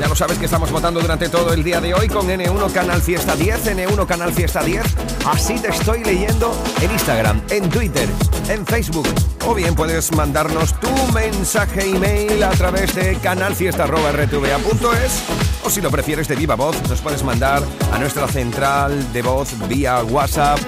Ya 0.00 0.08
lo 0.08 0.16
sabes 0.16 0.38
que 0.38 0.46
estamos 0.46 0.72
votando 0.72 1.00
durante 1.00 1.28
todo 1.28 1.52
el 1.52 1.62
día 1.62 1.78
de 1.78 1.92
hoy 1.92 2.08
con 2.08 2.26
N1 2.26 2.72
Canal 2.72 3.02
Fiesta 3.02 3.36
10, 3.36 3.66
N1 3.66 4.06
Canal 4.06 4.32
Fiesta 4.32 4.62
10. 4.62 4.82
Así 5.26 5.58
te 5.58 5.68
estoy 5.68 6.02
leyendo 6.02 6.50
en 6.80 6.90
Instagram, 6.90 7.42
en 7.50 7.68
Twitter, 7.68 8.08
en 8.48 8.64
Facebook. 8.64 9.06
O 9.46 9.54
bien 9.54 9.74
puedes 9.74 10.10
mandarnos 10.12 10.80
tu 10.80 10.88
mensaje 11.12 11.90
email 11.90 12.42
a 12.42 12.48
través 12.50 12.94
de 12.94 13.16
canalfiesta.rtva.es 13.16 15.22
o 15.64 15.70
si 15.70 15.82
lo 15.82 15.90
prefieres 15.90 16.28
de 16.28 16.36
viva 16.36 16.54
voz, 16.54 16.76
nos 16.88 17.02
puedes 17.02 17.22
mandar 17.22 17.62
a 17.92 17.98
nuestra 17.98 18.26
central 18.26 19.12
de 19.12 19.20
voz 19.20 19.50
vía 19.68 20.02
WhatsApp 20.02 20.58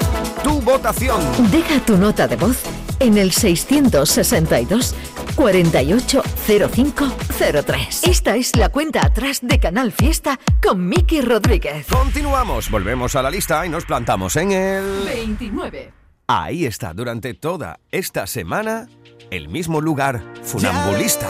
tu 0.43 0.61
votación. 0.61 1.23
Deja 1.51 1.81
tu 1.87 1.97
nota 1.97 2.29
de 2.29 2.37
voz 2.37 2.59
en 2.99 3.17
el 3.17 3.33
662 3.33 4.95
480503. 5.43 8.05
Esta 8.05 8.37
es 8.37 8.55
la 8.55 8.69
cuenta 8.69 9.05
atrás 9.05 9.41
de 9.43 9.59
Canal 9.59 9.91
Fiesta 9.91 10.39
con 10.63 10.89
Miki 10.89 11.21
Rodríguez. 11.21 11.89
Continuamos, 11.89 12.71
volvemos 12.71 13.17
a 13.17 13.23
la 13.23 13.31
lista 13.31 13.67
y 13.67 13.69
nos 13.69 13.85
plantamos 13.85 14.37
en 14.37 14.53
el... 14.53 15.03
29. 15.05 15.93
Ahí 16.29 16.65
está, 16.65 16.95
durante 16.95 17.35
toda 17.35 17.81
esta 17.91 18.29
semana, 18.29 18.87
el 19.33 19.49
mismo 19.49 19.81
lugar, 19.81 20.23
funambulista. 20.45 21.27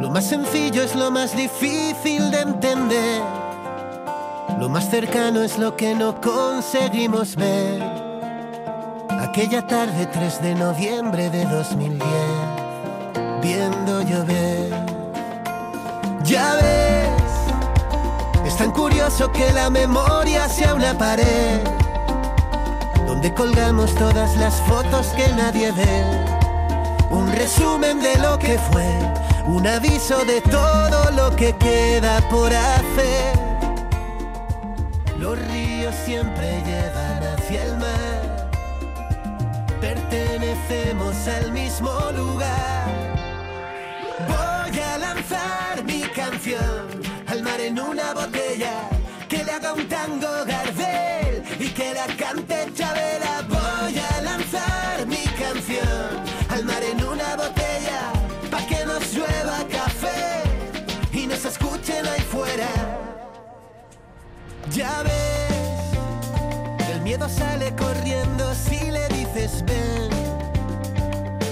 Lo 0.00 0.08
más 0.08 0.26
sencillo 0.26 0.84
es 0.84 0.94
lo 0.94 1.10
más 1.10 1.36
difícil 1.36 2.30
de 2.30 2.40
entender. 2.40 3.20
Lo 4.58 4.70
más 4.70 4.90
cercano 4.90 5.42
es 5.42 5.58
lo 5.58 5.76
que 5.76 5.94
no 5.94 6.18
conseguimos 6.18 7.36
ver. 7.36 7.82
Aquella 9.10 9.66
tarde 9.66 10.06
3 10.06 10.42
de 10.42 10.54
noviembre 10.54 11.28
de 11.28 11.44
2010, 11.44 12.00
viendo 13.44 14.00
llover. 14.00 14.70
Ya 16.24 16.54
ves, 16.54 18.46
es 18.46 18.56
tan 18.56 18.70
curioso 18.70 19.30
que 19.32 19.52
la 19.52 19.68
memoria 19.68 20.48
sea 20.48 20.72
una 20.72 20.96
pared 20.96 21.60
donde 23.06 23.34
colgamos 23.34 23.94
todas 23.96 24.34
las 24.38 24.54
fotos 24.62 25.08
que 25.08 25.28
nadie 25.34 25.72
ve. 25.72 26.02
Un 27.10 27.30
resumen 27.32 28.00
de 28.00 28.16
lo 28.18 28.38
que 28.38 28.58
fue, 28.70 28.90
un 29.46 29.66
aviso 29.66 30.24
de 30.24 30.40
todo 30.40 31.10
lo 31.10 31.36
que 31.36 31.54
queda 31.56 32.22
por 32.30 32.50
hacer. 32.50 33.32
Los 35.18 35.38
ríos 35.48 35.94
siempre 36.06 36.62
llevan 36.64 37.20
hacia 37.34 37.62
el 37.64 37.76
mar, 37.76 38.50
pertenecemos 39.82 41.14
al 41.28 41.52
mismo 41.52 41.92
lugar. 42.16 43.03
Al 46.52 47.42
mar 47.42 47.58
en 47.58 47.80
una 47.80 48.12
botella, 48.12 48.90
que 49.30 49.42
le 49.42 49.50
haga 49.50 49.72
un 49.72 49.88
tango 49.88 50.28
Gardel 50.46 51.42
y 51.58 51.68
que 51.70 51.94
la 51.94 52.06
cante 52.18 52.70
Chabela. 52.74 53.46
Voy 53.48 53.98
a 53.98 54.20
lanzar 54.20 55.06
mi 55.06 55.24
canción 55.38 56.22
al 56.50 56.66
mar 56.66 56.82
en 56.82 57.02
una 57.02 57.36
botella, 57.36 58.12
pa' 58.50 58.66
que 58.66 58.84
nos 58.84 59.14
llueva 59.14 59.64
café 59.70 60.42
y 61.14 61.26
nos 61.26 61.46
escuchen 61.46 62.06
ahí 62.06 62.20
fuera. 62.20 62.68
Ya 64.70 65.02
ves, 65.02 66.90
el 66.90 67.00
miedo 67.00 67.26
sale 67.26 67.74
corriendo 67.74 68.54
si 68.54 68.90
le 68.90 69.08
dices 69.08 69.64
ven. 69.64 70.10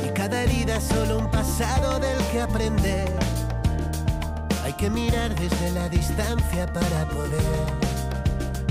Y 0.06 0.10
cada 0.10 0.42
herida 0.42 0.76
es 0.76 0.84
solo 0.84 1.18
un 1.18 1.30
pasado 1.30 1.98
del 1.98 2.18
que 2.30 2.42
aprender. 2.42 3.31
Que 4.82 4.90
mirar 4.90 5.32
desde 5.36 5.70
la 5.70 5.88
distancia 5.88 6.66
para 6.66 7.06
poder 7.06 7.40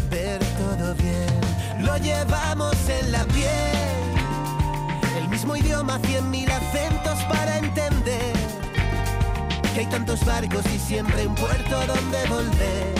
ver 0.10 0.44
todo 0.60 0.94
bien. 0.96 1.86
Lo 1.86 1.96
llevamos 1.96 2.76
en 2.90 3.14
la 3.14 3.24
piel. 3.24 4.12
El 5.18 5.30
mismo 5.30 5.56
idioma, 5.56 6.00
cien 6.06 6.30
mil 6.30 6.52
acentos 6.52 7.18
para 7.30 7.60
entender. 7.60 8.34
Que 9.74 9.80
hay 9.80 9.86
tantos 9.86 10.26
barcos 10.26 10.66
y 10.76 10.80
siempre 10.80 11.26
un 11.26 11.36
puerto 11.36 11.80
donde 11.88 12.26
volver. 12.28 12.94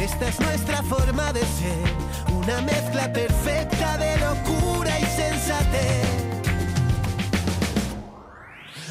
Esta 0.00 0.26
es 0.26 0.40
nuestra 0.40 0.82
forma 0.82 1.32
de 1.32 1.42
ser, 1.42 1.86
una 2.32 2.60
mezcla 2.60 3.12
perfecta 3.12 3.98
de 3.98 4.16
locura 4.16 4.98
y 4.98 5.04
sensatez. 5.04 6.08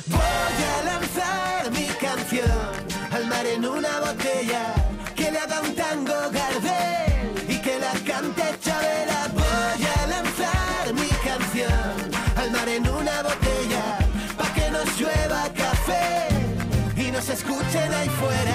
Voy 0.08 0.22
a 0.22 0.86
lanzar 0.86 1.55
en 3.66 3.72
una 3.72 4.00
botella, 4.00 4.74
que 5.16 5.32
le 5.32 5.40
haga 5.40 5.62
un 5.62 5.76
tango 5.76 6.14
Gardel 6.32 7.32
y 7.48 7.58
que 7.62 7.80
la 7.80 7.94
cante 8.10 8.44
Chabela. 8.62 9.30
Voy 9.34 9.82
a 9.98 10.08
lanzar 10.08 10.94
mi 10.94 11.10
canción 11.28 11.96
al 12.36 12.52
mar 12.52 12.70
en 12.70 12.88
una 12.88 13.24
botella, 13.24 13.84
pa' 14.38 14.54
que 14.54 14.70
nos 14.72 14.88
llueva 15.00 15.50
café 15.54 16.28
y 16.96 17.12
nos 17.12 17.28
escuchen 17.30 17.94
ahí 17.94 18.10
fuera. 18.10 18.55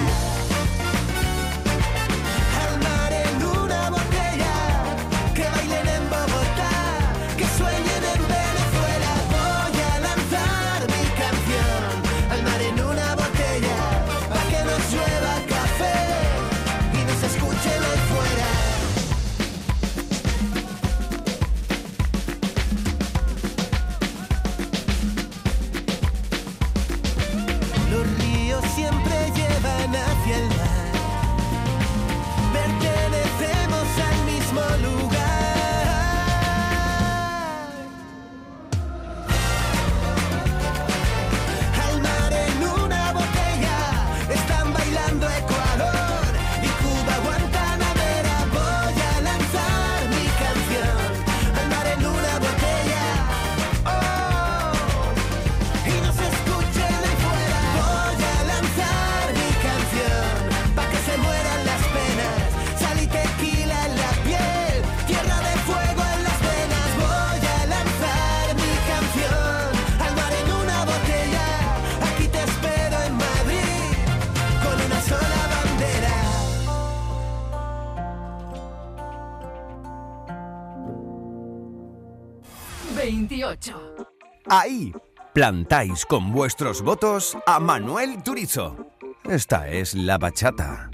Plantáis 85.41 86.05
con 86.05 86.31
vuestros 86.31 86.83
votos 86.83 87.35
a 87.47 87.59
Manuel 87.59 88.21
Turizo. 88.21 88.75
Esta 89.23 89.67
es 89.69 89.95
la 89.95 90.19
bachata. 90.19 90.91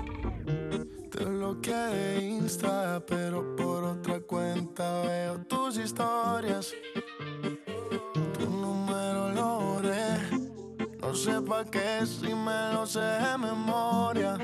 Te 1.12 1.26
bloqueé 1.26 2.22
Insta, 2.22 3.04
pero 3.06 3.58
por 3.58 3.84
otra 3.84 4.22
cuenta 4.22 5.02
veo 5.02 5.40
tus 5.48 5.78
historias. 5.78 6.74
Tu 8.40 8.50
número 8.50 9.34
lo 9.34 9.60
borré. 9.60 10.16
No 11.02 11.14
sé 11.14 11.42
pa' 11.42 11.66
qué 11.66 12.06
si 12.06 12.34
me 12.34 12.72
lo 12.72 12.86
sé 12.86 13.02
de 13.02 13.38
memoria. 13.38 14.38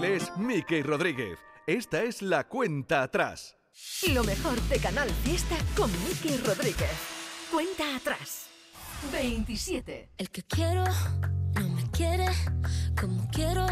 Él 0.00 0.06
es 0.14 0.34
Mickey 0.38 0.82
Rodríguez. 0.82 1.38
Esta 1.66 2.02
es 2.02 2.22
la 2.22 2.48
cuenta 2.48 3.02
atrás. 3.02 3.58
Lo 4.14 4.24
mejor 4.24 4.58
de 4.62 4.78
Canal 4.78 5.10
Fiesta 5.10 5.56
con 5.76 5.90
Mickey 6.04 6.38
Rodríguez. 6.38 6.88
Cuenta 7.52 7.96
atrás. 7.96 8.46
27. 9.12 10.08
El 10.16 10.30
que 10.30 10.42
quiero 10.42 10.84
no 11.54 11.68
me 11.68 11.82
quiere 11.90 12.28
como 12.98 13.28
quiero. 13.30 13.66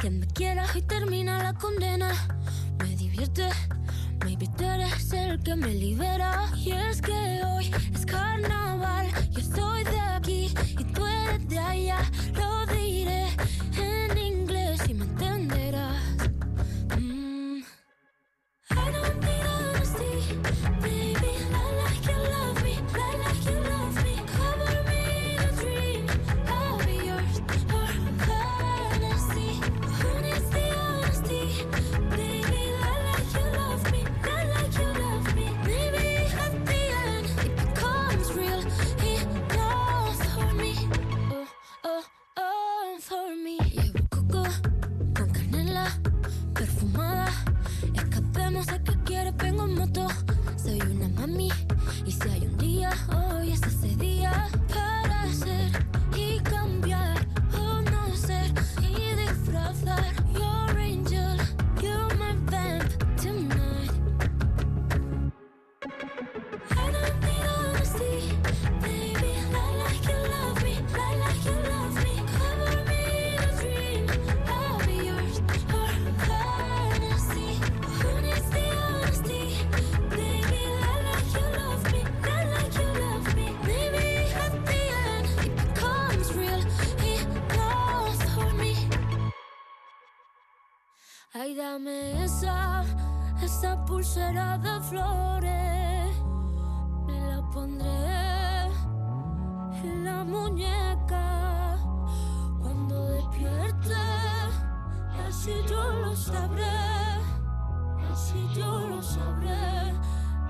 Que 0.00 0.08
me 0.08 0.26
quiera 0.28 0.64
y 0.74 0.80
termina 0.80 1.42
la 1.42 1.52
condena. 1.52 2.10
Me 2.78 2.96
divierte, 2.96 3.50
maybe 4.24 4.48
tú 4.56 4.64
eres 4.64 5.12
el 5.12 5.42
que 5.42 5.56
me 5.56 5.74
libera. 5.74 6.50
Y 6.56 6.72
es 6.72 7.02
que 7.02 7.42
hoy 7.44 7.70
es 7.92 8.06
carnaval. 8.06 9.08
Yo 9.30 9.42
soy 9.42 9.84
de 9.84 10.00
aquí 10.00 10.54
y 10.78 10.84
tú 10.84 11.04
eres 11.04 11.46
de 11.46 11.58
allá. 11.58 11.98
Lo 12.32 12.64
diré. 12.64 13.28
Ay, 91.42 91.54
dame 91.54 92.22
esa, 92.22 92.84
esa 93.42 93.82
pulsera 93.86 94.58
de 94.58 94.78
flores. 94.82 96.12
Me 97.06 97.18
la 97.28 97.40
pondré 97.50 98.66
en 99.82 100.04
la 100.04 100.22
muñeca. 100.22 101.78
Cuando 102.60 103.06
despierte, 103.06 103.94
así 105.26 105.54
yo 105.66 105.82
lo 106.04 106.14
sabré. 106.14 106.78
Así 108.12 108.46
yo 108.54 108.86
lo 108.88 109.02
sabré. 109.02 109.94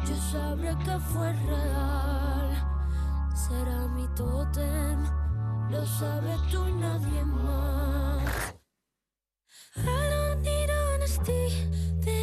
Yo 0.05 0.17
sabré 0.33 0.77
que 0.79 0.99
fue 0.99 1.33
real. 1.33 2.51
Será 3.33 3.87
mi 3.95 4.09
tótem. 4.17 5.05
Lo 5.71 5.87
sabes 5.87 6.41
tú 6.51 6.67
y 6.67 6.73
nadie 6.73 7.25
más. 7.27 8.50
The. 11.23 12.20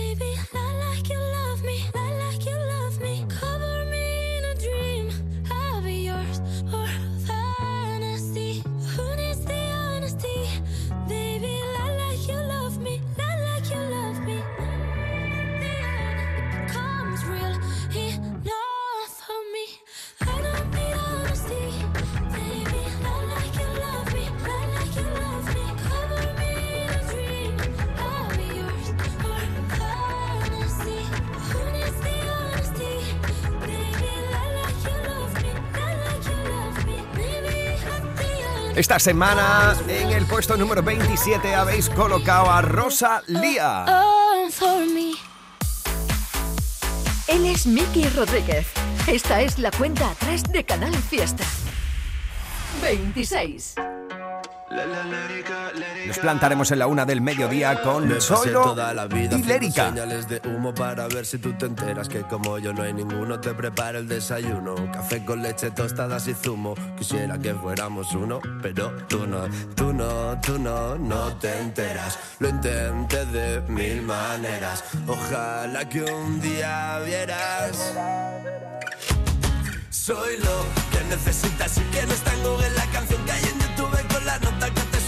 Esta 38.78 39.00
semana 39.00 39.76
en 39.88 40.12
el 40.12 40.28
puesto 40.28 40.56
número 40.56 40.84
27 40.84 41.56
habéis 41.56 41.90
colocado 41.90 42.52
a 42.52 42.62
Rosa 42.62 43.24
Lía. 43.26 43.86
For 44.52 44.86
me. 44.86 45.14
Él 47.28 47.48
es 47.48 47.66
Miki 47.66 48.08
Rodríguez. 48.10 48.68
Esta 49.08 49.42
es 49.42 49.58
la 49.58 49.72
cuenta 49.72 50.12
atrás 50.12 50.44
de 50.44 50.64
Canal 50.64 50.94
Fiesta. 50.94 51.44
26. 52.84 53.74
Nos 54.70 56.20
plantaremos 56.20 56.72
en 56.72 56.80
la 56.80 56.88
una 56.88 57.06
del 57.06 57.22
mediodía 57.22 57.82
con 57.82 58.08
Me 58.08 58.20
Zoilo 58.20 58.64
toda 58.64 58.94
la 58.94 59.08
vida 59.08 59.38
y 59.38 59.44
Lérica. 59.44 59.90
señales 59.90 60.28
de 60.28 60.42
humo 60.46 60.74
para 60.74 61.08
ver 61.08 61.26
si 61.26 61.38
tú 61.38 61.54
te 61.54 61.66
enteras 61.66 62.10
que 62.10 62.22
como 62.24 62.60
yo 62.60 62.74
no 62.74 62.84
hay 62.84 62.94
ninguno 62.94 63.40
te 63.40 63.54
prepara 63.54 64.00
el 64.00 64.08
desayuno. 64.08 64.76
Café 64.92 65.24
con 65.24 65.42
leche, 65.42 65.72
tostadas 65.72 66.28
y 66.28 66.34
zumo. 66.34 66.76
Quisiera 66.98 67.38
que 67.38 67.54
fuéramos 67.54 68.14
uno, 68.14 68.42
pero 68.62 68.92
tú 69.08 69.26
no, 69.26 69.48
tú 69.76 69.94
no, 69.94 70.40
tú 70.42 70.60
no, 70.60 70.98
no 70.98 71.34
te 71.38 71.60
enteras. 71.60 72.20
Lo 72.40 72.50
intenté 72.50 73.26
de 73.26 73.62
mil 73.70 74.02
maneras. 74.02 74.84
Ojalá 75.08 75.88
que 75.88 76.04
un 76.04 76.42
día 76.42 77.00
vieras. 77.06 77.94
Soy 79.90 80.38
lo 80.40 80.66
que 80.92 81.04
necesitas 81.10 81.78
y 81.78 81.82
que 81.82 82.06
no 82.06 82.14
está 82.14 82.34
en 82.34 82.44
Google 82.44 82.70
la 82.72 82.86
canción 82.88 83.26
que 83.26 83.32
hay 83.32 83.44
en 83.44 83.57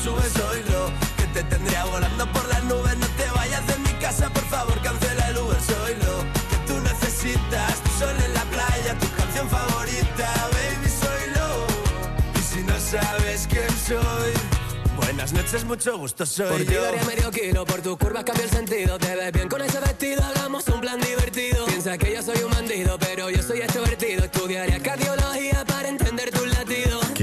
sube. 0.09 0.29
Soy 0.29 0.63
lo 0.73 0.91
que 1.17 1.25
te 1.33 1.43
tendría 1.43 1.85
volando 1.85 2.31
por 2.31 2.47
las 2.47 2.63
nubes. 2.63 2.97
No 2.97 3.07
te 3.17 3.29
vayas 3.35 3.65
de 3.67 3.77
mi 3.79 3.93
casa, 3.99 4.29
por 4.29 4.43
favor, 4.45 4.79
cancela 4.81 5.27
el 5.29 5.37
Uber. 5.37 5.61
Soy 5.61 5.95
lo 5.95 6.15
que 6.49 6.57
tú 6.67 6.79
necesitas. 6.81 7.81
Tu 7.83 7.89
sol 7.99 8.15
en 8.25 8.33
la 8.33 8.43
playa, 8.45 8.97
tu 8.99 9.07
canción 9.15 9.49
favorita, 9.49 10.27
baby. 10.53 10.89
Soy 11.03 11.23
lo. 11.35 12.39
Y 12.39 12.43
si 12.43 12.63
no 12.63 12.79
sabes 12.79 13.47
quién 13.49 13.69
soy, 13.87 14.31
buenas 14.97 15.33
noches, 15.33 15.63
mucho 15.65 15.97
gusto. 15.97 16.25
Soy 16.25 16.49
Por 16.49 16.59
ti 16.65 16.73
yo. 16.73 16.83
daría 16.83 17.03
medio 17.03 17.31
kilo, 17.31 17.65
por 17.65 17.81
tus 17.81 17.97
curvas 17.97 18.23
cambia 18.23 18.43
el 18.45 18.51
sentido. 18.51 18.97
Te 18.97 19.15
ves 19.15 19.31
bien 19.31 19.49
con 19.49 19.61
ese 19.61 19.79
vestido, 19.79 20.23
hagamos 20.23 20.67
un 20.67 20.81
plan 20.81 20.99
divertido. 20.99 21.65
Piensa 21.65 21.97
que 21.97 22.13
yo 22.13 22.21
soy 22.23 22.41
un 22.43 22.51
bandido, 22.51 22.97
pero 22.99 23.29
yo 23.29 23.41
soy 23.43 23.59
extrovertido. 23.61 24.23
Estudiaría 24.25 24.79
cardiología 24.81 25.58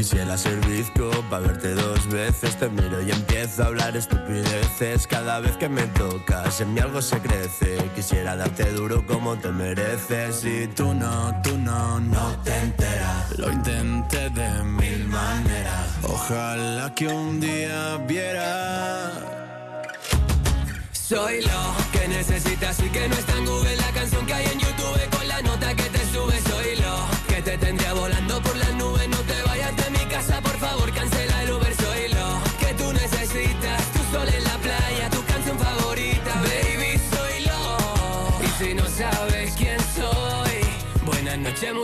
Quisiera 0.09 0.39
ser 0.39 0.65
bizco 0.69 1.11
para 1.29 1.49
verte 1.49 1.75
dos 1.75 2.07
veces. 2.07 2.55
Te 2.55 2.69
miro 2.69 3.03
y 3.03 3.11
empiezo 3.11 3.65
a 3.65 3.67
hablar 3.67 3.97
estupideces. 3.97 5.05
Cada 5.05 5.41
vez 5.41 5.57
que 5.57 5.69
me 5.69 5.83
tocas, 5.89 6.61
en 6.61 6.75
mí 6.75 6.79
algo 6.79 7.03
se 7.03 7.19
crece. 7.19 7.77
Quisiera 7.93 8.37
darte 8.37 8.71
duro 8.71 9.05
como 9.05 9.37
te 9.37 9.51
mereces. 9.51 10.45
Y 10.45 10.69
tú 10.69 10.95
no, 10.95 11.35
tú 11.43 11.59
no, 11.59 11.99
no 11.99 12.41
te 12.45 12.57
enteras. 12.57 13.37
Lo 13.37 13.51
intenté 13.51 14.31
de 14.31 14.63
mil 14.63 15.09
maneras. 15.09 15.89
Ojalá 16.05 16.95
que 16.95 17.09
un 17.09 17.41
día 17.41 17.97
viera. 18.07 19.11
Soy 20.93 21.41
lo 21.43 21.75
que 21.93 22.07
necesitas 22.09 22.79
y 22.81 22.89
que 22.91 23.09
no 23.09 23.15
está 23.15 23.37
en 23.39 23.47
Google 23.47 23.77
la 23.77 23.91
canción 23.91 24.26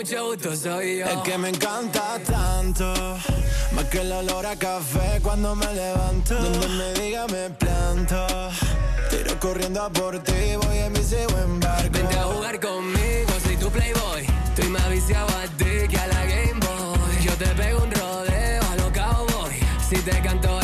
mucho 0.02 0.26
gusto, 0.26 0.56
soy 0.56 0.98
yo. 0.98 1.06
Es 1.06 1.16
que 1.18 1.38
me 1.38 1.48
encanta 1.48 2.18
tanto, 2.26 2.92
más 3.72 3.84
que 3.84 4.00
el 4.00 4.10
olor 4.10 4.44
a 4.46 4.56
café 4.56 5.20
cuando 5.22 5.54
me 5.54 5.72
levanto. 5.72 6.34
Donde 6.34 6.68
me 6.68 6.92
diga 6.94 7.26
me 7.28 7.50
planto, 7.50 8.26
tiro 9.10 9.38
corriendo 9.38 9.80
a 9.80 9.90
por 9.90 10.18
ti, 10.18 10.56
voy 10.60 10.78
en 10.78 10.92
mi 10.92 11.00
buen 11.32 11.60
barco. 11.60 11.90
Vente 11.92 12.18
a 12.18 12.24
jugar 12.24 12.58
conmigo, 12.58 13.30
soy 13.44 13.56
tu 13.56 13.70
playboy. 13.70 14.26
Estoy 14.48 14.68
más 14.70 14.90
viciado 14.90 15.28
a 15.38 15.46
ti 15.56 15.86
que 15.88 15.98
a 15.98 16.06
la 16.08 16.26
Game 16.26 16.58
Boy. 16.58 17.24
Yo 17.24 17.32
te 17.34 17.46
pego 17.54 17.84
un 17.84 17.92
rodeo 17.92 18.62
a 18.72 18.76
lo 18.76 18.92
cowboy. 18.92 19.54
Si 19.88 19.96
te 19.98 20.20
canto 20.20 20.61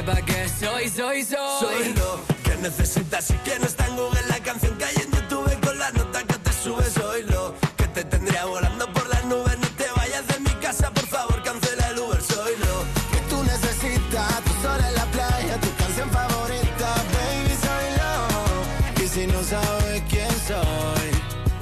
sepa 0.00 0.22
que 0.22 0.48
soy, 0.48 0.88
soy, 0.88 1.24
soy. 1.24 1.60
Soy 1.60 1.94
lo 1.94 2.20
que 2.42 2.56
necesitas 2.62 3.30
y 3.30 3.34
que 3.44 3.58
no 3.58 3.66
está 3.66 3.86
en 3.86 3.96
Google 3.96 4.22
la 4.28 4.38
canción 4.40 4.76
que 4.78 4.84
hay 4.84 4.96
en 4.96 5.10
YouTube 5.12 5.60
con 5.60 5.78
la 5.78 5.90
nota 5.92 6.22
que 6.22 6.38
te 6.38 6.52
sube. 6.52 6.84
Soy 6.90 7.22
lo 7.24 7.54
que 7.76 7.86
te 7.88 8.04
tendría 8.04 8.44
volando 8.46 8.90
por 8.92 9.06
las 9.08 9.24
nubes. 9.26 9.58
No 9.58 9.68
te 9.76 9.86
vayas 9.96 10.26
de 10.28 10.40
mi 10.40 10.54
casa, 10.64 10.90
por 10.90 11.06
favor, 11.06 11.42
cancela 11.42 11.88
el 11.88 11.98
Uber. 11.98 12.22
Soy 12.22 12.52
lo 12.66 12.76
que 13.12 13.20
tú 13.28 13.42
necesitas. 13.42 14.44
Tu 14.44 14.52
sol 14.62 14.80
en 14.88 14.94
la 14.94 15.06
playa, 15.06 15.60
tu 15.60 15.70
canción 15.76 16.10
favorita, 16.10 16.88
baby. 17.14 17.54
Soy 17.66 17.86
lo. 18.00 19.04
Y 19.04 19.08
si 19.08 19.26
no 19.26 19.42
sabes 19.42 20.02
quién 20.08 20.30
soy, 20.48 21.08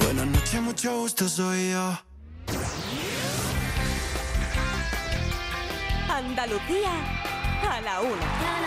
buenas 0.05 0.27
noches, 0.27 0.61
mucho 0.63 0.97
gusto, 1.01 1.29
soy 1.29 1.73
yo. 1.73 1.99
Andalucía 6.09 7.18
a 7.71 7.81
la 7.81 8.01
una. 8.01 8.59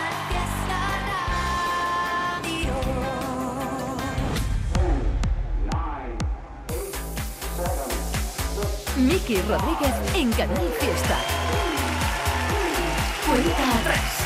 Miki 8.97 9.41
Rodríguez 9.41 9.93
en 10.13 10.31
Canal 10.33 10.73
Fiesta. 10.79 11.17
Cuenta 13.27 13.79
atrás. 13.79 14.21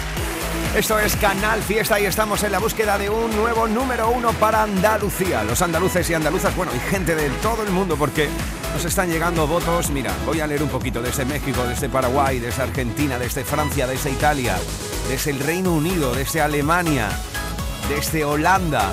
Esto 0.76 1.00
es 1.00 1.16
Canal 1.16 1.62
Fiesta 1.62 2.00
y 2.00 2.06
estamos 2.06 2.44
en 2.44 2.52
la 2.52 2.60
búsqueda 2.60 2.98
de 2.98 3.10
un 3.10 3.34
nuevo 3.34 3.68
número 3.68 4.10
uno 4.10 4.34
para 4.34 4.64
Andalucía. 4.64 5.44
Los 5.46 5.62
andaluces 5.62 6.10
y 6.10 6.14
andaluzas, 6.14 6.54
bueno, 6.56 6.74
y 6.76 6.80
gente 6.80 7.16
de 7.16 7.30
todo 7.42 7.64
el 7.64 7.70
mundo 7.70 7.96
porque 7.96 8.28
nos 8.76 8.84
están 8.84 9.10
llegando 9.10 9.48
votos. 9.48 9.90
Mira, 9.90 10.12
voy 10.26 10.42
a 10.42 10.48
leer 10.48 10.62
un 10.62 10.68
poquito 10.68 11.02
desde 11.02 11.24
México, 11.24 11.64
desde 11.66 11.88
Paraguay, 11.88 12.40
desde 12.40 12.62
Argentina, 12.62 13.18
desde 13.18 13.46
Francia, 13.46 13.88
desde 13.88 14.12
Italia, 14.12 14.58
desde 15.08 15.32
el 15.32 15.40
Reino 15.40 15.74
Unido, 15.74 16.14
desde 16.14 16.42
Alemania, 16.42 17.08
desde 17.88 18.26
Holanda. 18.26 18.92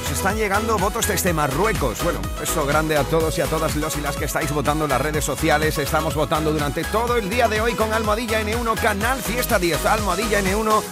Nos 0.00 0.10
están 0.10 0.36
llegando 0.38 0.78
votos 0.78 1.06
desde 1.06 1.34
Marruecos. 1.34 2.02
Bueno, 2.02 2.22
eso 2.42 2.64
grande 2.64 2.96
a 2.96 3.04
todos 3.04 3.36
y 3.36 3.42
a 3.42 3.46
todas 3.46 3.76
los 3.76 3.94
y 3.98 4.00
las 4.00 4.16
que 4.16 4.24
estáis 4.24 4.50
votando 4.50 4.84
en 4.84 4.90
las 4.90 5.02
redes 5.02 5.24
sociales. 5.24 5.76
Estamos 5.76 6.14
votando 6.14 6.50
durante 6.50 6.82
todo 6.84 7.18
el 7.18 7.28
día 7.28 7.48
de 7.48 7.60
hoy 7.60 7.74
con 7.74 7.92
Almohadilla 7.92 8.40
N1 8.40 8.80
Canal 8.80 9.20
Fiesta 9.20 9.58
10. 9.58 9.84
Almohadilla 9.84 10.40
N1 10.40 10.82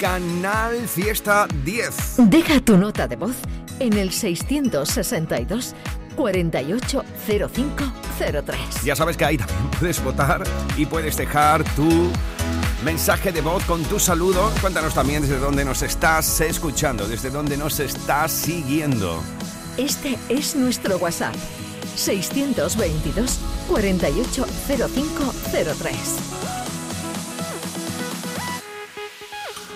Canal 0.00 0.86
Fiesta 0.86 1.48
10. 1.64 1.94
Deja 2.18 2.60
tu 2.60 2.76
nota 2.76 3.08
de 3.08 3.16
voz 3.16 3.34
en 3.80 3.94
el 3.94 4.12
662 4.12 5.74
480503. 6.18 8.84
Ya 8.84 8.94
sabes 8.96 9.16
que 9.16 9.24
ahí 9.24 9.38
también 9.38 9.70
puedes 9.78 10.02
votar 10.02 10.42
y 10.76 10.84
puedes 10.84 11.16
dejar 11.16 11.62
tu 11.74 12.10
mensaje 12.84 13.30
de 13.30 13.40
voz 13.40 13.62
con 13.64 13.84
tu 13.84 14.00
saludo. 14.00 14.50
Cuéntanos 14.60 14.94
también 14.94 15.22
desde 15.22 15.38
dónde 15.38 15.64
nos 15.64 15.82
estás 15.82 16.40
escuchando, 16.40 17.06
desde 17.06 17.30
dónde 17.30 17.56
nos 17.56 17.78
estás 17.78 18.32
siguiendo. 18.32 19.22
Este 19.76 20.18
es 20.28 20.56
nuestro 20.56 20.98
WhatsApp. 20.98 21.36
622 21.94 23.38
480503. 23.68 25.94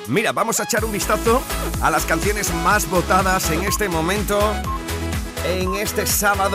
Mira, 0.08 0.32
vamos 0.32 0.58
a 0.58 0.64
echar 0.64 0.84
un 0.84 0.90
vistazo 0.92 1.40
a 1.80 1.90
las 1.90 2.04
canciones 2.04 2.52
más 2.64 2.90
votadas 2.90 3.48
en 3.50 3.62
este 3.62 3.88
momento, 3.88 4.52
en 5.44 5.74
este 5.74 6.06
sábado. 6.06 6.50